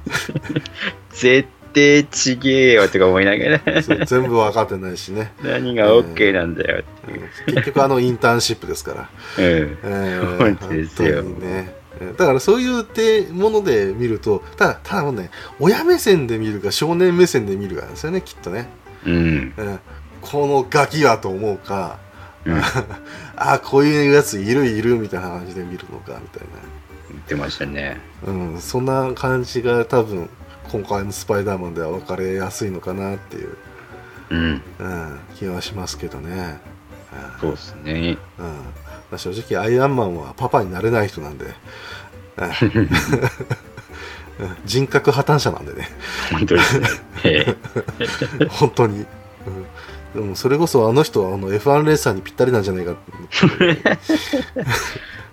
[1.11, 7.21] 絶対ちげえよとか思いながら、全部分かってないしね、何がオッケーなんだよっていう。
[7.21, 9.77] うん結局あのインターンシップですから、うん。
[9.83, 18.67] えー本当ですよねえーだからそういうてもので見るとただただもうね親目線で見るか少年目線で見るかですよねきっとね、
[19.05, 19.53] うん。
[19.55, 19.79] うん
[20.21, 21.99] このガキはと思うか、
[22.45, 22.61] うん
[23.37, 26.47] あこういうやついるいるみたいな感じで見るのかみたい
[27.11, 27.97] 言ってましたね。
[28.25, 30.29] な、うん、そんな感じが多分
[30.75, 33.57] 今回のスパイダーマンでは分かれやすいのかなっていう、
[34.29, 34.61] うん。
[34.79, 36.59] うん、気はしますけどね、
[37.39, 38.17] そうですね。
[38.37, 38.45] うん。
[38.45, 38.53] ま
[39.13, 42.89] あ、正直アイアンマンはパパになれない人なんで、うんうん。
[44.65, 45.87] 人格破綻者なんでね。
[46.33, 46.87] 本当ですね。
[47.23, 47.55] え
[48.41, 48.45] え。
[48.51, 49.05] 本当に、
[50.13, 53.81] うん、でもそれこそあの人はあの F1 レーサーにぴったりなんじゃないかって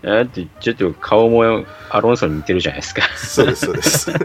[0.03, 3.03] だって、ちょっと顔もアロンソに似てるじゃないですか。
[3.17, 4.11] そうですそうです。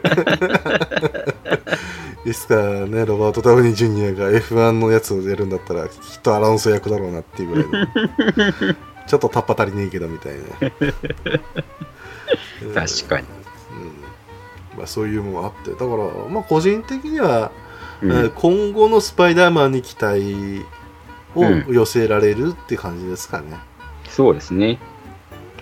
[2.26, 8.76] いつかねロバート・ダウニー・ジュニアが F1 のやつをやるんだったらきっとアラウンソ役だろうなっていうぐらいの。
[9.08, 10.42] ちょっとタッパ足りねえけどみたいな。
[12.76, 13.28] 確かに。
[14.78, 15.72] まあ、そういうもあって。
[15.72, 15.90] だから
[16.30, 17.52] まあ個人的には、
[18.02, 18.12] うん。
[18.12, 20.66] えー今後のスパイダーマンに期待
[21.36, 23.58] を寄せられるって感じですかね、
[24.10, 24.80] そうですね。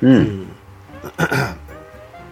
[0.02, 0.08] う。
[0.08, 0.48] うんん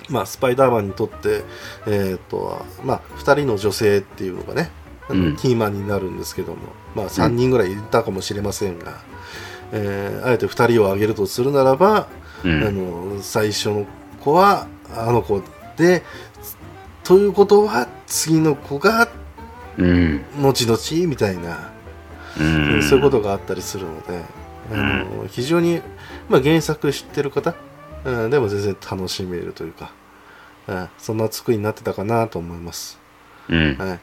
[0.09, 1.43] まあスパイダーマンにとって
[1.87, 4.69] えっ、とまあ2人の女性っていうのがね、
[5.09, 6.57] うんキーマンになるんですけども
[6.95, 9.01] まあ3人ぐらいいたかもしれませんが、
[9.71, 12.07] えーあえて2人を挙げるとするならば、あ
[12.43, 13.15] うん。
[13.15, 13.85] の最初の
[14.19, 15.41] 子はあの子
[15.77, 16.03] で
[17.03, 19.09] ということは次の子が
[19.77, 20.21] うん。
[20.41, 21.71] 後々みたいな、
[22.39, 22.43] う
[22.77, 22.83] ん。
[22.83, 24.21] そういうことがあったりするので、
[24.71, 25.81] あの非常に、
[26.29, 27.55] まあ、原作知ってる方、
[28.05, 29.91] うん、でも全然楽しめるというか、
[30.67, 32.99] うん、そんな作りになってたかなと思います。
[33.49, 33.77] うん。
[33.77, 33.99] はい、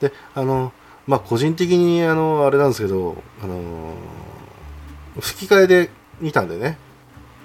[0.00, 0.72] であの
[1.06, 3.94] まあ個人的にあのあれなんですけど、あの
[5.20, 5.90] 吹き替えで
[6.20, 6.78] 見たんでね、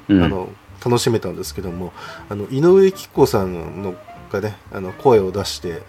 [0.08, 0.24] うん。
[0.24, 0.50] あの
[0.84, 1.92] 楽しめたんですけども
[2.30, 3.96] あの井上貴子さんの
[4.32, 5.82] がねあの声を出して、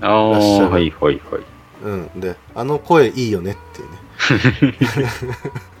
[0.00, 1.42] ああ、はいはいはい。
[1.84, 4.78] うん、であの声いいよねっていうね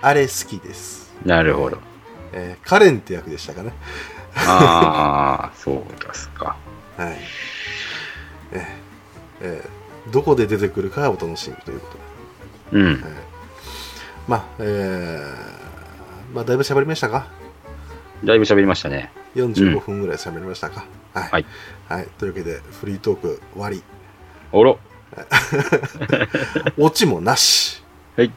[0.00, 1.78] あれ好きです、なるほど。
[2.32, 3.72] えーカレンって役でしたかね
[4.36, 6.56] ああ、そうですか。
[6.96, 7.16] はい
[8.52, 8.62] えー
[9.40, 9.78] えー
[10.12, 11.88] どこで出てくるかお楽しみというこ
[12.70, 12.86] とで、うん。
[12.92, 13.12] はい
[14.26, 17.26] まあえーまあだいぶ喋りましたか？
[18.24, 19.12] だいぶ喋りましたね。
[19.36, 20.84] 45分ぐらい喋りましたか、
[21.14, 21.46] はい、はい
[21.88, 23.82] はい、というわけでフリートーク終わり
[24.52, 24.78] おろ。
[26.78, 27.82] オチもなし。
[28.16, 28.32] はい。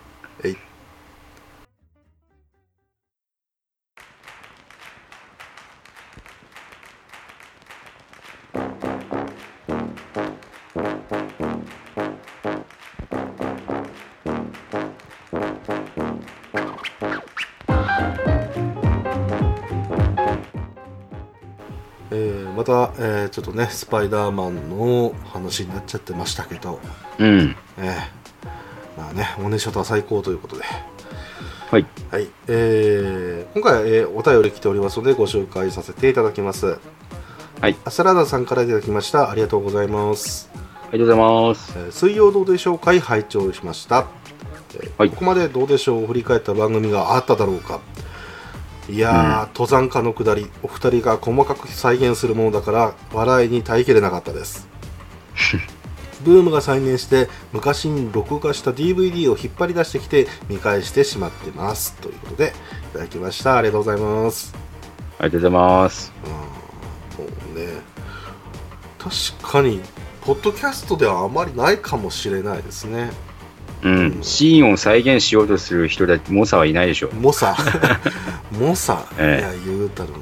[22.61, 26.79] また、えーちょっとねスパイダーマンの話になっちゃってましたけど、
[27.17, 27.55] うん。
[27.77, 27.95] えー
[28.97, 30.63] まあね、おねしょとは最高ということで、
[31.71, 31.85] はい。
[32.11, 36.77] はい、えー今回は、えーお便り来ておりますのでご紹介させていただきます。
[37.59, 37.75] はい。
[37.85, 39.31] アスラーダさんからいただきました。
[39.31, 40.49] ありがとうございます。
[40.53, 41.73] ありがとうございます。
[41.77, 44.05] えー水曜どうでしょうか拝聴しました、
[44.75, 47.79] えーはいここまでどうでしょう振り返った番組があっただろうか
[48.91, 54.67] いやー、登山家のくだりお二人が細かく再現するものだから笑いに耐えきれなかったです。
[56.25, 61.93] ブームが再燃して昔に録画した DVD を引っ張り出してきて見返してしまってます。
[62.01, 62.53] ということで
[62.91, 63.55] いただきました。
[63.55, 64.53] ありがとうございます。
[65.19, 66.11] ありがとうございます。
[67.15, 67.25] そう
[67.57, 67.67] ね
[68.99, 69.79] 確かに
[70.25, 73.11] ポッドキャストではあまりないかもしれないですね
[73.83, 74.19] うん。
[74.21, 77.09] シーンを再現しようとする人だって、猛者はいないでしょ。
[77.13, 77.55] モサ
[78.51, 80.21] モサ、ええいや言うたらねも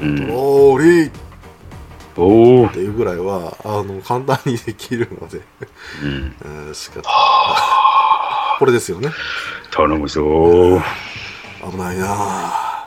[0.00, 1.12] う、うんトローリーっ
[2.16, 2.68] おお。
[2.68, 5.40] ていうぐらいはあの簡単にできるので、
[6.02, 6.66] うん。
[6.68, 7.00] うん、しか
[8.58, 9.10] これですよね
[9.70, 10.82] 頼むぞー。
[11.70, 12.86] 危ないなあ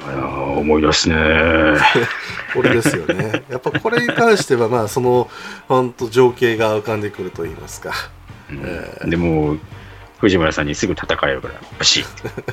[0.00, 1.78] あー思い出すねー。
[2.54, 5.28] これですよねやっぱこれに関してはまあその
[5.68, 7.92] 本当情景が浮かんでくると言いますか
[8.50, 9.10] うん。
[9.10, 9.56] でも、
[10.18, 12.04] 藤村さんにすぐ叩かれるから、バシッ。
[12.22, 12.52] て。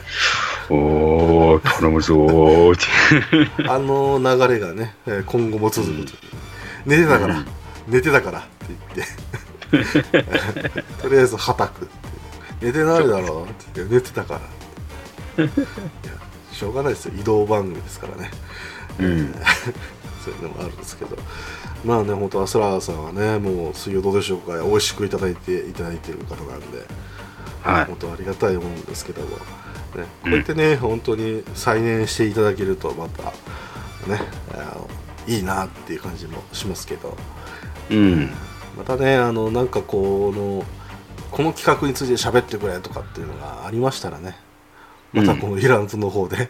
[0.74, 2.74] おー、頼むぞー。
[2.74, 3.70] って。
[3.70, 6.18] あの流れがねえー今後も続くという。
[6.86, 7.48] 寝てたから、うん
[7.88, 8.40] 寝てたから。
[8.40, 8.48] って
[8.96, 10.24] 言って。
[11.02, 11.88] とりあえずはたく。
[12.62, 13.96] 寝てないだろうって言って。
[13.96, 14.40] 寝てたか
[15.38, 15.44] ら。
[15.46, 15.54] いや
[16.52, 17.14] しょうがないですよ。
[17.20, 18.32] 移動番組ですからね。
[19.00, 19.36] うん。
[20.24, 21.16] そういうのもあるんですけど
[21.86, 26.86] まあね本当アスラーさんはねもう水曜どうでしょうか美味しくいただいていただいている方なんで、
[27.64, 27.86] はい。
[27.86, 29.38] 本当ありがたいもんですけども、ね、
[29.94, 33.24] こうやってね、本当に再燃していただけるとまた
[34.10, 34.20] ね
[34.54, 34.90] あの
[35.28, 37.16] いいなっていう感じもしますけど。
[37.92, 38.32] うん。
[38.78, 40.66] またねあのなんかこの
[41.32, 44.38] この企画について喋ってくれとかっていうのがありましたらね
[45.14, 46.50] またこのイランズの方で、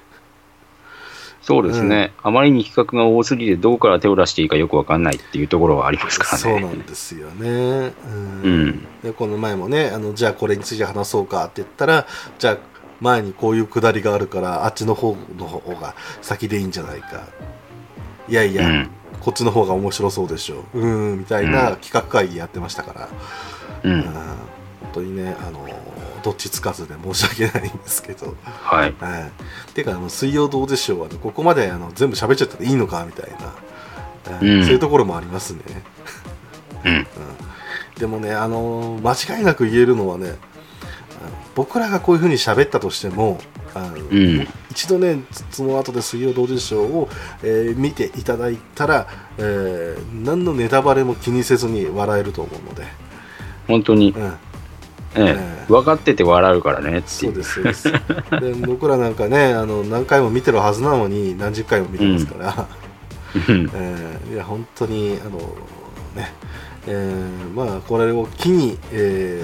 [1.45, 6.37] そうですね、あまりに企画が多すぎて、どこから手を出していいかよくわかんないっていうところはありますからね。
[6.39, 8.41] そうなんですよね、うん。
[8.43, 12.07] うんでこの前もねあのじゃあこれについて話そうかって言ったら
[12.39, 12.57] じゃあ
[12.99, 15.93] 前にこういうくだりがあるからあっちの方の方が
[16.23, 17.27] 先でいいんじゃないか。
[18.27, 18.89] いやいや、うん。
[19.19, 20.63] こっちの方が面白そうでしょ。
[20.73, 23.09] ううんみたいな企画会議やってましたから、
[23.83, 23.91] うん。
[23.93, 24.01] うん。
[24.01, 24.13] 本
[24.93, 25.67] 当にねあの
[26.25, 28.35] どっちつかずで申し訳ないんですけど。
[28.43, 28.95] はい。
[28.99, 29.29] は
[29.69, 33.53] い、ていうかあの水曜どうでしょうは、ね、ここまであの全部喋っちゃったらいいのかみたいな、
[34.25, 34.63] えーうん。
[34.63, 35.61] そういうところもありますね、
[36.83, 37.07] うん。
[37.99, 40.35] でもねあの間違いなく言えるのはね
[41.53, 43.39] 僕らがこういうふうに喋ったとしても
[43.75, 44.47] あの、ん。
[44.71, 47.09] 一度ねその後で水曜どうでしょうを、
[47.43, 49.07] えー見ていただいたら、
[49.37, 52.83] えー何のネタバレも気にせずに笑えると思うので、
[53.67, 54.33] 本当に、うん、
[55.15, 57.03] ええ、分かってて笑うからねっていう。
[57.03, 57.91] そうですそうです。
[57.91, 62.67] で僕らなんかねあの何回も見てるはずなのに何十回も見てますから、
[63.35, 63.69] うん。
[63.73, 65.39] えーいや本当にあの
[66.15, 66.33] ね、
[66.87, 69.43] えーまあこれを機に、え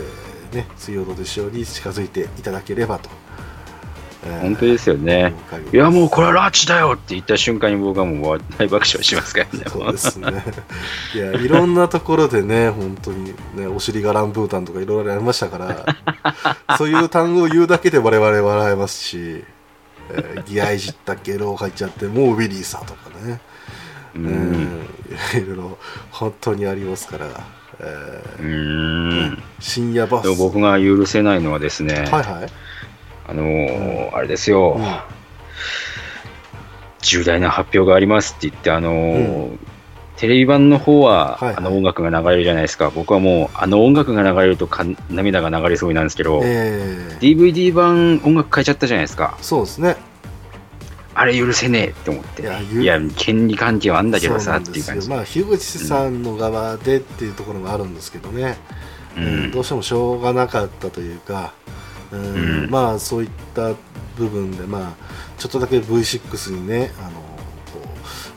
[0.51, 3.20] ーね、水曜どうでしょうに近づいていただければと、えー
[4.41, 5.33] 本当ですよね。
[5.73, 9.65] いや、もうこれはラッチだよって言った瞬間に僕はもう大爆笑しますからね。
[9.67, 10.43] そうですね
[11.15, 19.43] いやいろんなところでね 本当にねお尻がランブータンとかいろいろありましたから そういう単語を言うだけで我々笑えますし、
[20.11, 23.41] えー、ギアいじったゲロ入っちゃってもうウィリーさとかね
[24.15, 24.87] ううんん。
[25.33, 25.77] いろいろ
[26.11, 27.27] 本当にありますから、
[27.79, 29.43] えうーん。
[29.59, 32.49] 深夜バス僕が許せないのはですね、はいはい、
[33.31, 34.85] あのーあれですよ、うん。
[37.01, 39.57] 重大な発表がありますって言って、あのー
[40.17, 41.55] テレビ版の方は、はいはい。
[41.55, 42.91] あの音楽が流れるじゃないですか。
[42.91, 49.35] 僕はもう、あの音楽が流れるとか涙が流れそうになるんですけど、えー DVD 版音楽変えちゃったじゃないですか。
[49.41, 49.95] そうですね。
[51.15, 52.43] あれ許せねえって思って。
[52.43, 55.09] いやいや、権利関係はあんだけどさっていう感じ。
[55.09, 58.57] まあ樋口さんの側でっていうところがあるんですけどね、
[59.17, 59.51] ううんん。
[59.51, 61.53] どうしてもしょうがなかったというか、
[62.11, 62.63] うん。
[62.63, 63.73] うんまあそういった
[64.17, 64.93] 部分でまあ
[65.37, 67.89] ちょっとだけ V6 にねあのこ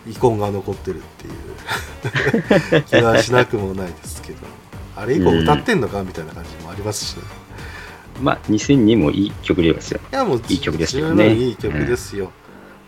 [0.07, 4.39] う遺恨が残ってるっていう気はしなくもないですけど。
[4.97, 7.22] あれ以降歌ってんのかみたいな感じもありますしね、
[8.22, 10.01] まあ、2002もいい曲ですよ。
[10.12, 12.31] いやもういい曲ですけどねいい曲ですよ、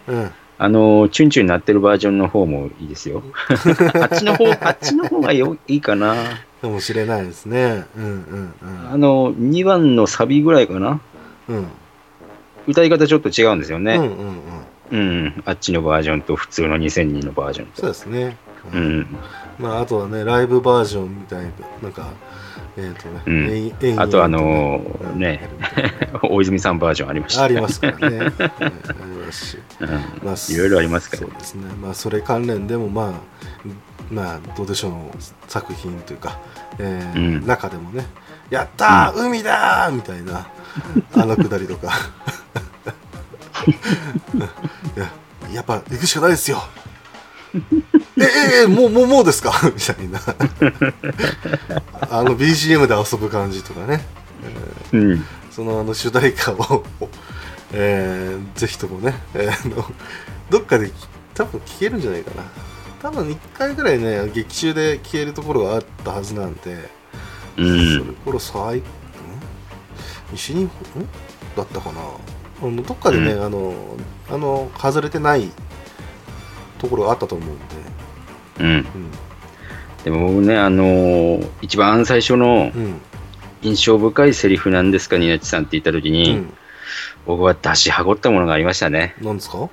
[0.06, 0.30] うん。
[0.58, 3.22] あのー、チュンチュン鳴ってるバージョンの方もいいですよ。
[3.94, 6.14] あっちの方、あっちの方がよいいかな。
[6.66, 7.84] かもしれないですね。
[7.96, 8.52] うんうん
[8.92, 11.00] あの、2番のサビぐらいかな？
[11.48, 11.56] うん。
[11.56, 11.66] うん
[12.68, 13.94] 歌い方ちょっと違うんですよね。
[13.94, 14.42] うんうん
[14.90, 15.22] うん。
[15.22, 15.42] うん。
[15.44, 17.80] あっちのバージョンと普通の2002のバージョンと。
[17.82, 18.36] そうですね、
[18.74, 19.06] うん。
[19.58, 21.50] まあ、あとはねライブバージョンみたいな
[21.80, 22.08] なんか
[22.76, 24.00] えっ、とね、うん。
[24.00, 25.20] あとあのーうん。
[25.20, 25.48] ね
[26.28, 27.44] 大泉さんバージョンありました。
[27.44, 28.24] ありますからね、 うん。
[28.24, 28.70] あり
[29.26, 29.88] ますし、うん。
[29.88, 31.22] まあ、いろいろありますから。
[31.22, 31.62] そうですね。
[31.80, 33.12] まあそれ関連でもまあ
[34.10, 35.10] まあどうでしょうの
[35.48, 36.38] 作品というか、
[36.78, 37.46] えーうん。
[37.46, 38.06] 中でもね
[38.50, 40.46] 「やったー、海だー!」みたいな
[41.14, 41.92] あのくだりとか。
[44.96, 45.10] いや
[45.52, 46.62] やっぱ行くしかないですよ。
[48.18, 49.52] えええもうもうもうですか？
[49.74, 50.20] みたいな。
[52.10, 54.04] あの BGM で遊ぶ感じとかね。
[54.92, 55.24] うん。
[55.50, 56.84] そのあの主題歌を、
[57.72, 59.84] えーぜひともね、えー
[60.50, 60.90] どっかで
[61.34, 62.42] 多分聞けるんじゃないかな
[63.02, 66.88] 多分1回ぐらいね劇中で消えるところがあったはずなんで、
[67.56, 68.14] うそれん。
[68.24, 68.82] 頃最ん？
[70.32, 71.02] 西日本？
[71.02, 71.06] ん
[71.56, 72.00] だったかな？
[72.62, 73.74] あのどっかでね、うあの
[74.30, 75.50] あの外れてない
[76.78, 77.64] ところがあったと思うんで、
[78.60, 78.66] うん。
[78.68, 78.84] うん。
[80.04, 83.00] でも僕ね、あのー一番最初のうん。
[83.62, 86.52] 印象深いセリフなんですか、ニナチさんって言った時うに、ん、
[87.26, 89.16] 僕は出しはごったものがありましたね。
[89.20, 89.68] なんですか？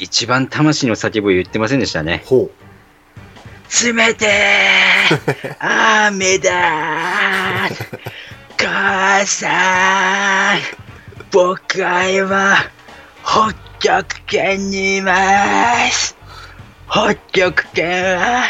[0.00, 2.22] 一番魂の叫びを言ってませんでしたね。
[2.24, 2.50] ほ
[3.84, 5.56] 冷てー。
[6.10, 7.98] 雨だー。
[8.56, 10.60] 母さん。
[11.30, 12.56] 僕は今
[13.22, 15.14] 北極圏にいま
[15.90, 16.16] す。
[16.90, 18.44] 北極圏は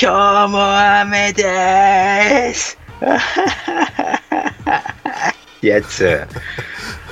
[0.00, 0.60] 今日も
[1.00, 2.78] 雨です。
[5.62, 6.28] やつ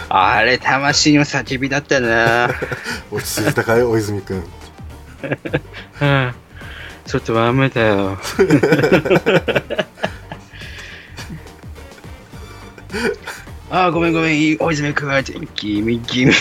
[0.09, 2.47] あれ魂の叫びだったな。
[2.47, 4.43] う落ち着いたかい大泉君
[6.01, 6.35] うん。
[7.07, 8.19] 外は雨だよ。
[13.71, 16.33] あーごめんごめん、大泉君は、君、君、君。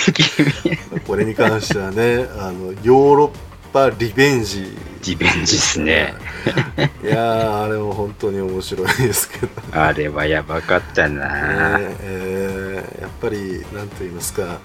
[1.07, 3.31] これに関してはねあのヨーロッ
[3.73, 4.77] ぱリベンジ。
[5.05, 6.13] リベンジっすね。
[7.03, 9.49] いやーあれも本当に面白いですけど。
[9.71, 12.62] あれはやばかったな、ねえー
[13.01, 14.59] やっぱりなんと言いますか、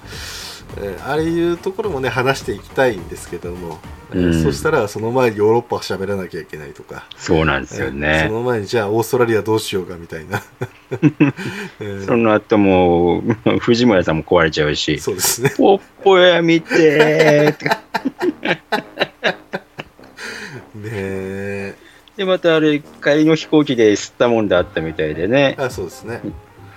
[0.77, 3.79] えーああいうところもね話していきたいんですけども、
[4.13, 4.43] えーうん。
[4.43, 8.35] そしたらその前にヨーロッパは喋らなきゃいけないとか、そうなんですよえーねそ。
[8.35, 10.43] の前にじゃあオーストラリアどうしようかみたいな、
[10.91, 10.97] え
[11.81, 15.53] ーその後もう、藤村さんも壊れちゃうし、そうですね。
[15.57, 17.65] ポッポや見てーって。
[20.75, 21.75] ねえ。
[22.17, 26.21] で、またあれ、帰りの飛行機で吸ったもんだったみたいでね、あそうですね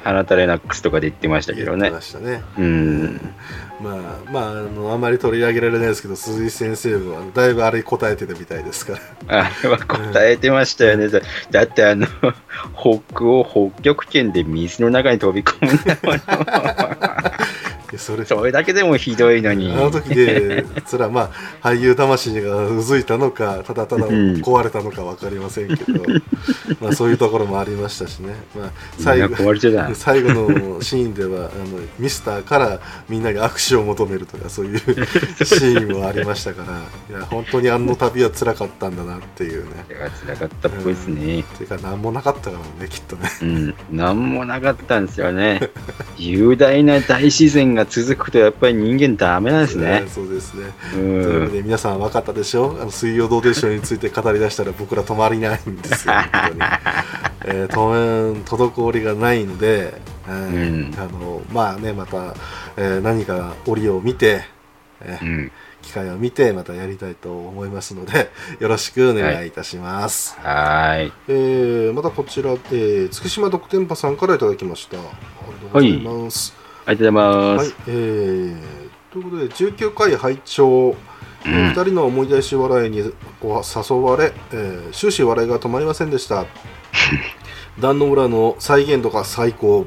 [0.03, 2.01] あなたレナックスとかで言ってましたけどねま。
[2.01, 3.33] したねうん。
[3.81, 11.07] まあまああのあまり取り上げられないですけど鈴井先生もあのだいぶあれ答えてたみたいですからあれは答えてましたよね。
[11.09, 11.21] だ
[11.51, 12.07] だってあの、
[12.75, 16.19] 北欧、北極圏で水の中に飛び込むんだもの。
[17.91, 19.71] いやそれそれだけでもひどいのに。
[19.71, 21.31] あの時で、 それはま
[21.61, 26.01] あ、俳優魂がうずいたのか、ただただ壊れたのか分かりませんけど、
[26.79, 29.35] まあそういうところもありましたしね、まあ、最後。
[29.93, 32.79] 最後のシーンではあの、ミスターから
[33.09, 34.77] みんなに握手を求めるとか、そういう
[35.43, 36.63] シーンもありましたか
[37.09, 39.85] ら、いや本当にあの旅は辛かったんだなっていうね。
[39.87, 41.43] それが辛かったっぽいですね。
[41.57, 43.29] ていうか、なんもなかったからね、きっとね。
[43.41, 43.75] うん。
[43.91, 45.69] なんもなかったんですよね。
[46.17, 50.03] 雄大な大自然が続くとやっぱり人間ダメなんですね。
[50.07, 50.65] そうですね。
[50.93, 51.51] うというわん。
[51.51, 52.77] けで皆さん分かったでしょ？
[52.79, 56.59] あの水曜どうでしょうについて語り出したら僕ら止まりないんですよ、 本当に。
[57.45, 59.93] えー当面滞りがないので、
[60.27, 62.35] えーうんあのまあねまた、
[62.77, 64.43] えー何か折を見て、
[65.01, 65.51] えーうん。
[65.81, 68.29] 機会を見てまたやりたいと思いますので
[68.59, 71.13] よろしくお願いいたします、はーい。
[71.27, 76.53] えーまたこちらで月島独天パさんからいただきましたありがとうございます、
[76.85, 78.55] ありがとうございまはいす。、えー
[79.11, 80.95] ということで19回拝聴。
[81.45, 81.69] うん。
[81.69, 83.01] 二人の思い出し笑いに
[83.41, 86.45] お誘われ、えー終始笑いが止まりませんでした。
[87.79, 89.85] 壇の浦の再現度が最高。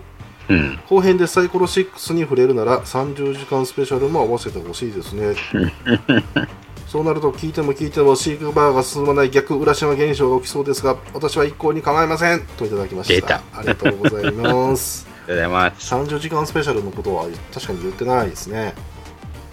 [0.48, 0.78] うん。
[0.88, 5.34] 後編でサイコロ6に触れるなら30時間スペシャルも合わせてほしいですね。
[6.86, 12.42] そうなると聞いても聞いても飼育バーが進まない逆浦島現象が起きそうですが私は一向に構いません。
[12.58, 13.42] といただきました。
[13.52, 15.94] ありがとうございます とうございます。
[15.94, 18.74] 30時間スペシャルのことは確かに言ってないですね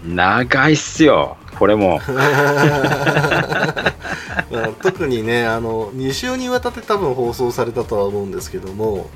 [0.05, 1.37] 長いっすよ。
[1.59, 1.99] これも。
[2.09, 2.21] ま
[4.63, 9.09] あ特にねあの2週にわたって多分放送されたとは思うんですけども、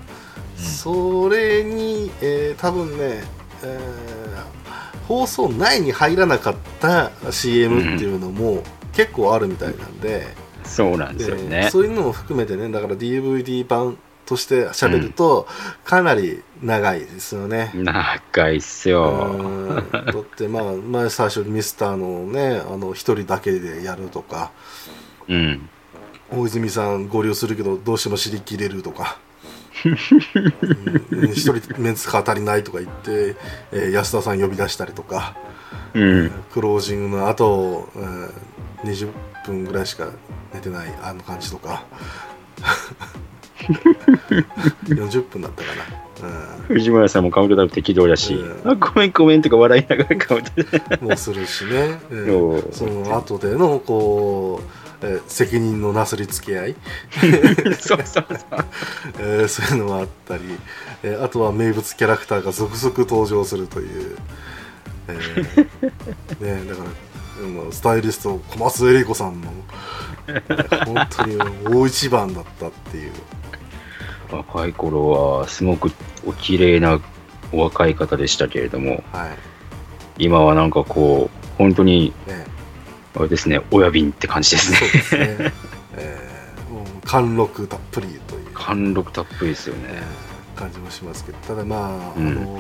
[0.56, 3.24] それに、えー多分ね、
[3.64, 10.26] えー放送内に入らなかった CM っていうのも結構あるみたいなんで,、
[10.64, 11.70] そうなんですよでね。
[11.72, 15.48] そういうのも含めてねだから DVD 版として喋ると
[15.84, 17.72] かなり長いですよね。
[17.76, 19.34] 長いっすうよ。
[19.34, 24.52] んだってまあ 前最初にミスターのねあの一人だけでやるとか
[25.28, 25.70] うん。
[26.32, 29.20] 大泉さん合流するけどどうしても尻切れるとか
[29.86, 29.90] う
[31.28, 33.36] ん一人メンツが足りないとか言って、
[33.72, 35.36] えー安田さん呼び出したりとか
[35.94, 36.32] うん。
[36.52, 38.32] クロージングの後、えー
[38.84, 39.10] 20
[39.46, 40.08] 分ぐらいしか
[40.54, 41.84] 寝てないあの感じとか
[44.88, 48.72] 40分だったかな、藤村さんもカウントダウン適当だし、うん。
[48.72, 56.76] あごめんごめんとか笑いながらカウントダウンうん、もうするしね、えーその後でのこう、えー責任のなすりつけ合い。
[57.80, 58.26] そうそうそう。
[59.20, 60.44] えーそういうのもあったり、
[61.04, 64.18] えーあとは名物キャラクターが続々登場するという、
[65.08, 69.52] えーね、だからスタイリスト小松恵里子さんの、
[70.28, 73.12] えー本当に大一番だったっていう
[74.32, 75.92] 若い頃はすごく
[76.26, 77.00] お綺麗な
[77.52, 80.26] お若い方でしたけれども、はい。
[80.26, 82.46] 今はなんかこう、本当に、ね。
[83.18, 84.78] あれですね、親瓶って感じですね。
[84.78, 85.52] そうですね、
[85.96, 90.02] えーもう貫禄たっぷりという、貫禄たっぷりですよえね。
[90.56, 92.28] ー感じもしますけどただまあ、うん。
[92.28, 92.60] あの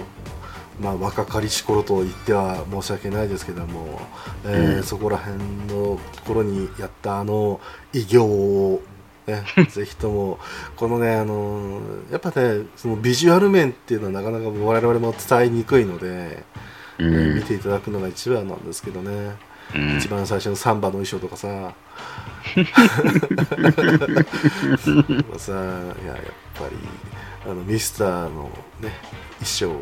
[0.82, 4.01] まあ、若かりし頃と言っては申し訳ないですけども、
[4.45, 4.84] えーうん。
[4.84, 5.38] そこら辺
[5.68, 7.59] のところにやったあの
[7.93, 8.82] 偉業を、
[9.28, 10.40] ね、 ぜひとも
[10.76, 16.44] このねあのやっぱねそのビジュアル面っていうのはなかなか我々も伝えにくいので、
[17.00, 19.36] うえーん見ていただくのが一番なんですけどね、
[19.74, 19.98] うん。
[19.98, 21.48] 一番最初のサンバの衣装とかさ。
[25.38, 25.56] さい
[26.06, 26.24] ややっ
[26.54, 26.78] ぱり
[27.46, 28.50] あのミスターの
[28.80, 28.94] ね
[29.40, 29.82] 衣装を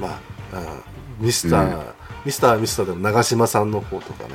[0.00, 0.20] まあ
[0.52, 0.82] あ
[1.18, 1.92] ミスター、
[2.24, 4.34] ミスターはミスターでも長嶋さんの方とかね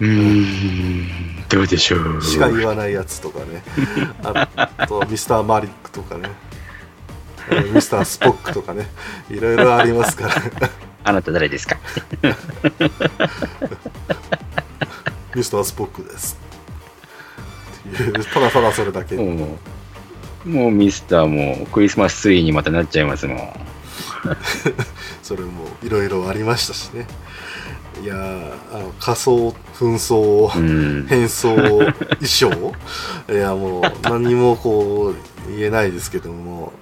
[0.00, 2.22] うーん、どうでしょう。
[2.22, 3.62] しか言わないやつとかね。
[4.22, 6.30] あとミスターマリックとかね。
[7.50, 8.86] えーミスタースポックとかね。
[9.30, 10.34] いろいろありますから。
[11.04, 11.78] あなた誰ですか？
[15.34, 16.36] ミスタースポックです。
[18.34, 19.58] ただただそれだけ、も
[20.44, 23.38] う、もうミスターもクリスマスツリーにまたなっちゃいますもん。
[25.22, 27.06] それもいろいろありましたしね
[28.02, 30.62] いやーあの仮装紛争、う
[31.02, 31.06] ん。
[31.08, 32.72] 変装衣装？
[33.32, 35.14] いやもう何もこ
[35.48, 36.72] う言えないですけども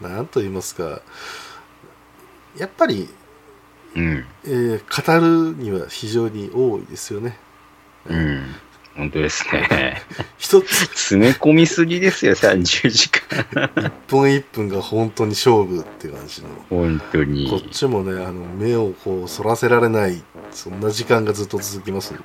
[0.00, 1.00] なんと言いますか
[2.56, 3.08] やっぱり、
[3.96, 4.24] うん。
[4.44, 7.38] えー語るには非常に多いですよね
[8.08, 8.54] うん。
[9.00, 10.02] 本当ですね。
[10.36, 13.70] 一つ詰め込みすぎですよ、30時間。
[13.76, 17.70] 一分一分が本当に勝負っていう感じの本当こにっ。
[17.70, 22.24] ちもねあの目をこうそらせられないそんな時間がずっと続きますので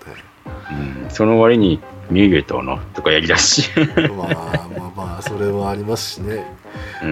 [0.71, 3.69] うん、その割に、ミゲトのとかやりだし。
[4.17, 6.45] まあまあまあそれもありますしね、
[7.03, 7.11] うえん。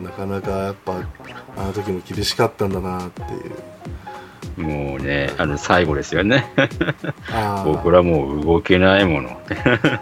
[0.00, 1.00] ーなかなかやっぱ
[1.56, 3.52] あの時も厳しかったんだなっていう
[4.56, 6.52] もうね、あの、最後ですよね。
[7.32, 9.40] あ僕らもう動けないもの。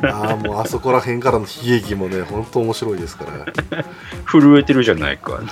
[0.02, 1.48] ああもうあそこら辺からの悲
[1.80, 3.82] 劇もね本当面白いですから
[4.30, 5.40] 震えてるじゃないか。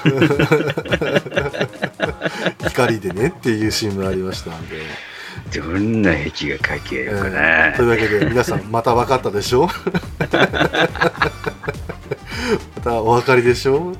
[2.69, 4.77] 光でねっていうシーンもありましたんで、
[5.61, 7.93] どんな壁がかけえるかーというな。
[7.93, 9.69] わけで皆さんまた分かったでしょ？
[10.19, 10.27] ま
[12.83, 13.93] たお分かりでしょ、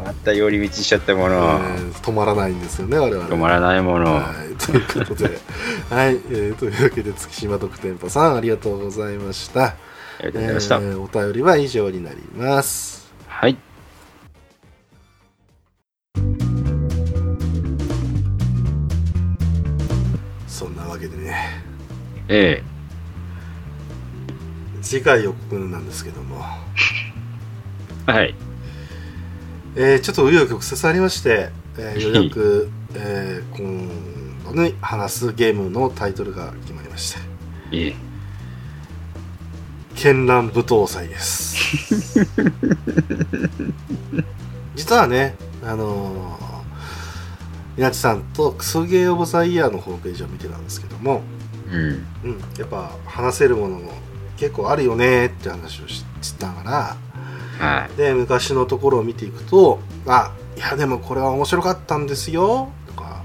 [0.00, 1.60] また寄り道しちゃったもえの。
[1.60, 4.14] ー止まらないんですよね我々止まらないもの。
[4.14, 5.38] はい、ということで、
[5.90, 9.74] はいえーというわけで月島特店舗さんありがとうございました、あ
[10.20, 10.76] りがとうございました。
[10.76, 13.56] えーお便りは以上になりますはい。
[20.46, 21.62] そんなわけでね
[22.28, 22.62] え
[24.82, 26.44] 次回予告なんですけども、
[28.06, 28.12] え。
[28.12, 28.34] はい。
[29.76, 37.96] えーちょっと紆余曲折ありまして、えーようやく、えー今度に話すゲームのタイトルが決まりましたいえ。
[39.96, 41.56] 絢爛舞踏祭です
[44.74, 51.22] 実はねあのー、稲地さんとクソゲーオブザイヤーのホームページを見てたんですけども、
[51.72, 52.06] うん。
[52.24, 53.92] うん、やっぱ話せるものも
[54.36, 56.96] 結構あるよねって話をししながら
[57.64, 63.22] はで昔のところを見ていくとあいやでもこれは面白かったんですよとか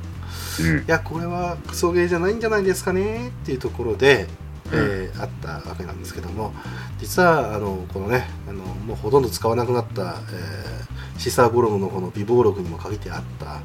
[0.60, 0.64] い。
[0.64, 0.84] うんい。
[0.88, 4.28] やこれはクソゲーじゃないんじゃないですかねっていうところで、
[4.72, 6.54] えーあったわけなんですけども
[7.00, 13.60] 実はあのこのねあのもうほとんど使わなくなった、えーシーサーブログのこの備忘録にも書いてあった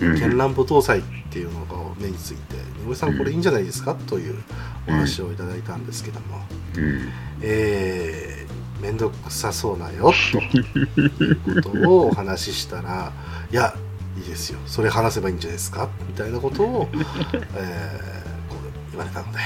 [0.00, 4.42] うん絢爛舞踏祭っていうのが目について「井上さんこれいいんじゃないですか?」という
[4.88, 6.40] お話をいただいたんですけども、
[6.76, 7.08] うん。
[7.42, 8.43] えー、
[8.84, 13.12] めんどくさそうなよということをお話ししたら
[13.50, 13.74] 「いや
[14.18, 16.88] いいですよそれ話せばいいんじゃないですか」みたいなことを、
[17.56, 19.38] えーこう言われたので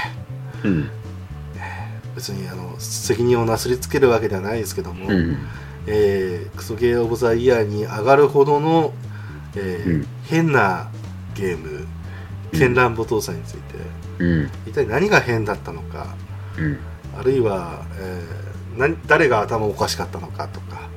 [0.65, 0.91] うん。
[2.17, 5.37] 別にあの責任をなすりつけるわけではないですけども、うん。
[5.87, 8.93] えークソゲー・オブ・ザ・イヤーに上がるほどの、
[9.55, 10.89] えーうん変な
[11.35, 11.87] ゲーム
[12.53, 13.61] 絢爛舞踏祭について
[14.19, 14.51] うん。
[14.67, 16.09] 一体何が変だったのか
[16.59, 16.79] うん。
[17.17, 18.48] あるいは、えー
[18.79, 20.89] 何誰が頭おかしかったのかとか、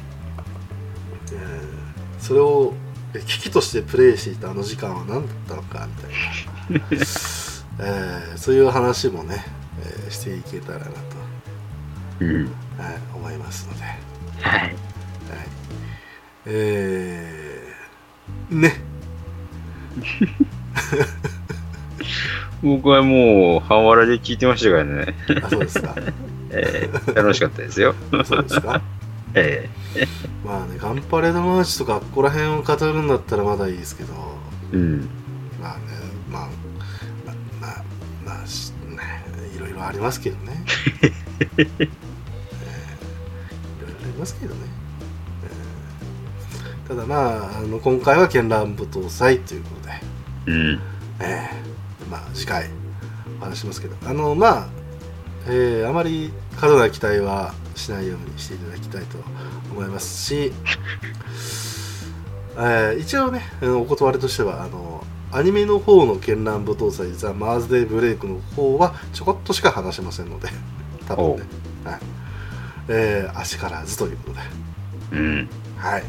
[1.32, 2.74] えーそれを
[3.14, 6.86] えー危機としてプレイしていたあの時間は何だったのかみたいな、
[7.80, 9.44] えーそういう話もね、
[9.82, 10.92] えーしていけたらなと、
[12.20, 12.44] うん。
[12.78, 13.84] はい、思いますので、
[14.40, 14.74] はい、はい。
[16.46, 18.80] えーね。
[22.62, 25.14] 僕はもう、半笑いで聞いてましたからね。
[25.42, 25.94] あそうですか
[26.50, 27.94] えー楽しかったですよ。
[28.24, 28.80] そうですか？
[29.34, 29.68] え
[30.44, 34.12] まあねガンパレードマーチとかここら辺を語るんだったらまだいいですけど
[34.72, 35.08] えうん。
[35.62, 35.82] まあね、
[36.30, 36.48] まあ、
[37.26, 37.84] ままあ、
[38.24, 39.24] まあ、しね、
[39.56, 40.64] いろいろありますけどね。
[41.00, 41.86] えーいろいろ
[44.02, 44.60] ありますけどね。
[45.44, 49.92] えーただまあ、あの今回は絢爛舞踏祭ということで、
[50.46, 50.80] うん。
[51.20, 52.68] えーまあ次回
[53.40, 54.68] お話しますけど、あのまあ、
[55.46, 59.18] えーあまり過度な期待はしないようにしていただきたいと
[59.70, 60.52] 思いますし、
[62.56, 70.48] えー一応ねお断りとしてはあのアニメの方の絢爛舞踏祭ザ・マーズデーブレイクの方はちょこっとしか話しませんので
[71.08, 71.42] 多分ね、
[71.84, 71.98] はい
[72.88, 74.40] えー、足からずということで
[75.12, 75.48] うん。
[75.78, 76.02] はい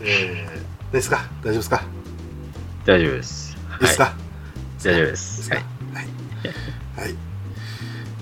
[0.00, 1.26] えー、ですか？
[1.42, 1.82] 大丈夫ですか？
[2.86, 3.56] 大丈夫です。
[3.74, 4.14] いいですか、
[4.82, 5.48] 大丈夫です。
[5.50, 5.56] か？
[5.56, 5.64] はい。
[5.94, 6.08] はい。
[6.96, 7.16] はい。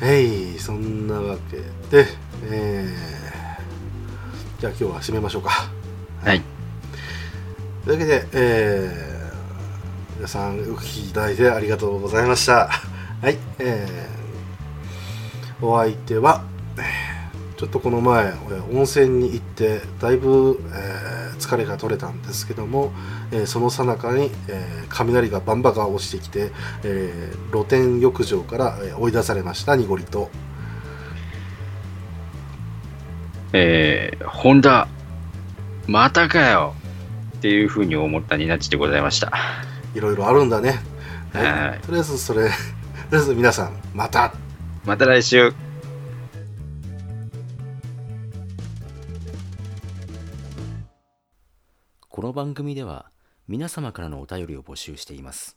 [0.02, 1.58] はい、そんなわけ
[1.96, 2.08] で、
[2.50, 5.70] えー、じゃあ今日は締めましょうか。
[6.24, 6.42] はい。
[7.84, 8.90] というわけで、え
[10.16, 12.68] 皆さんお聞きいただいてありがとうございました
[13.20, 16.42] はいえー、お相手は
[17.62, 18.32] ちょっとこの前
[18.72, 22.92] 温泉に行ってだいぶ、えー、疲れが取れたんですけども、
[23.30, 26.50] えー、その最中に、えー、雷がバンバカ落ちてきて、
[26.82, 30.28] え露天浴場から、え追い出されました濁りと。
[33.52, 34.88] えー、ホンダ
[35.86, 36.74] またかよ
[37.36, 39.30] っていうふうに思ったニナッチでございました。
[39.94, 40.80] いろいろあるんだね。
[41.32, 42.50] はい、とりあえずそれ と
[43.12, 44.34] りあえず皆さんまた。
[44.84, 45.54] また来週
[52.14, 53.10] この番組では
[53.48, 55.56] 皆様からのお便りを募集しています。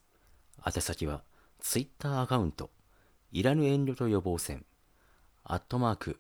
[0.66, 1.22] 宛先は
[1.60, 2.70] Twitter アカウント
[3.34, 4.64] いらぬ遠慮と予防線
[5.44, 6.18] アットマーク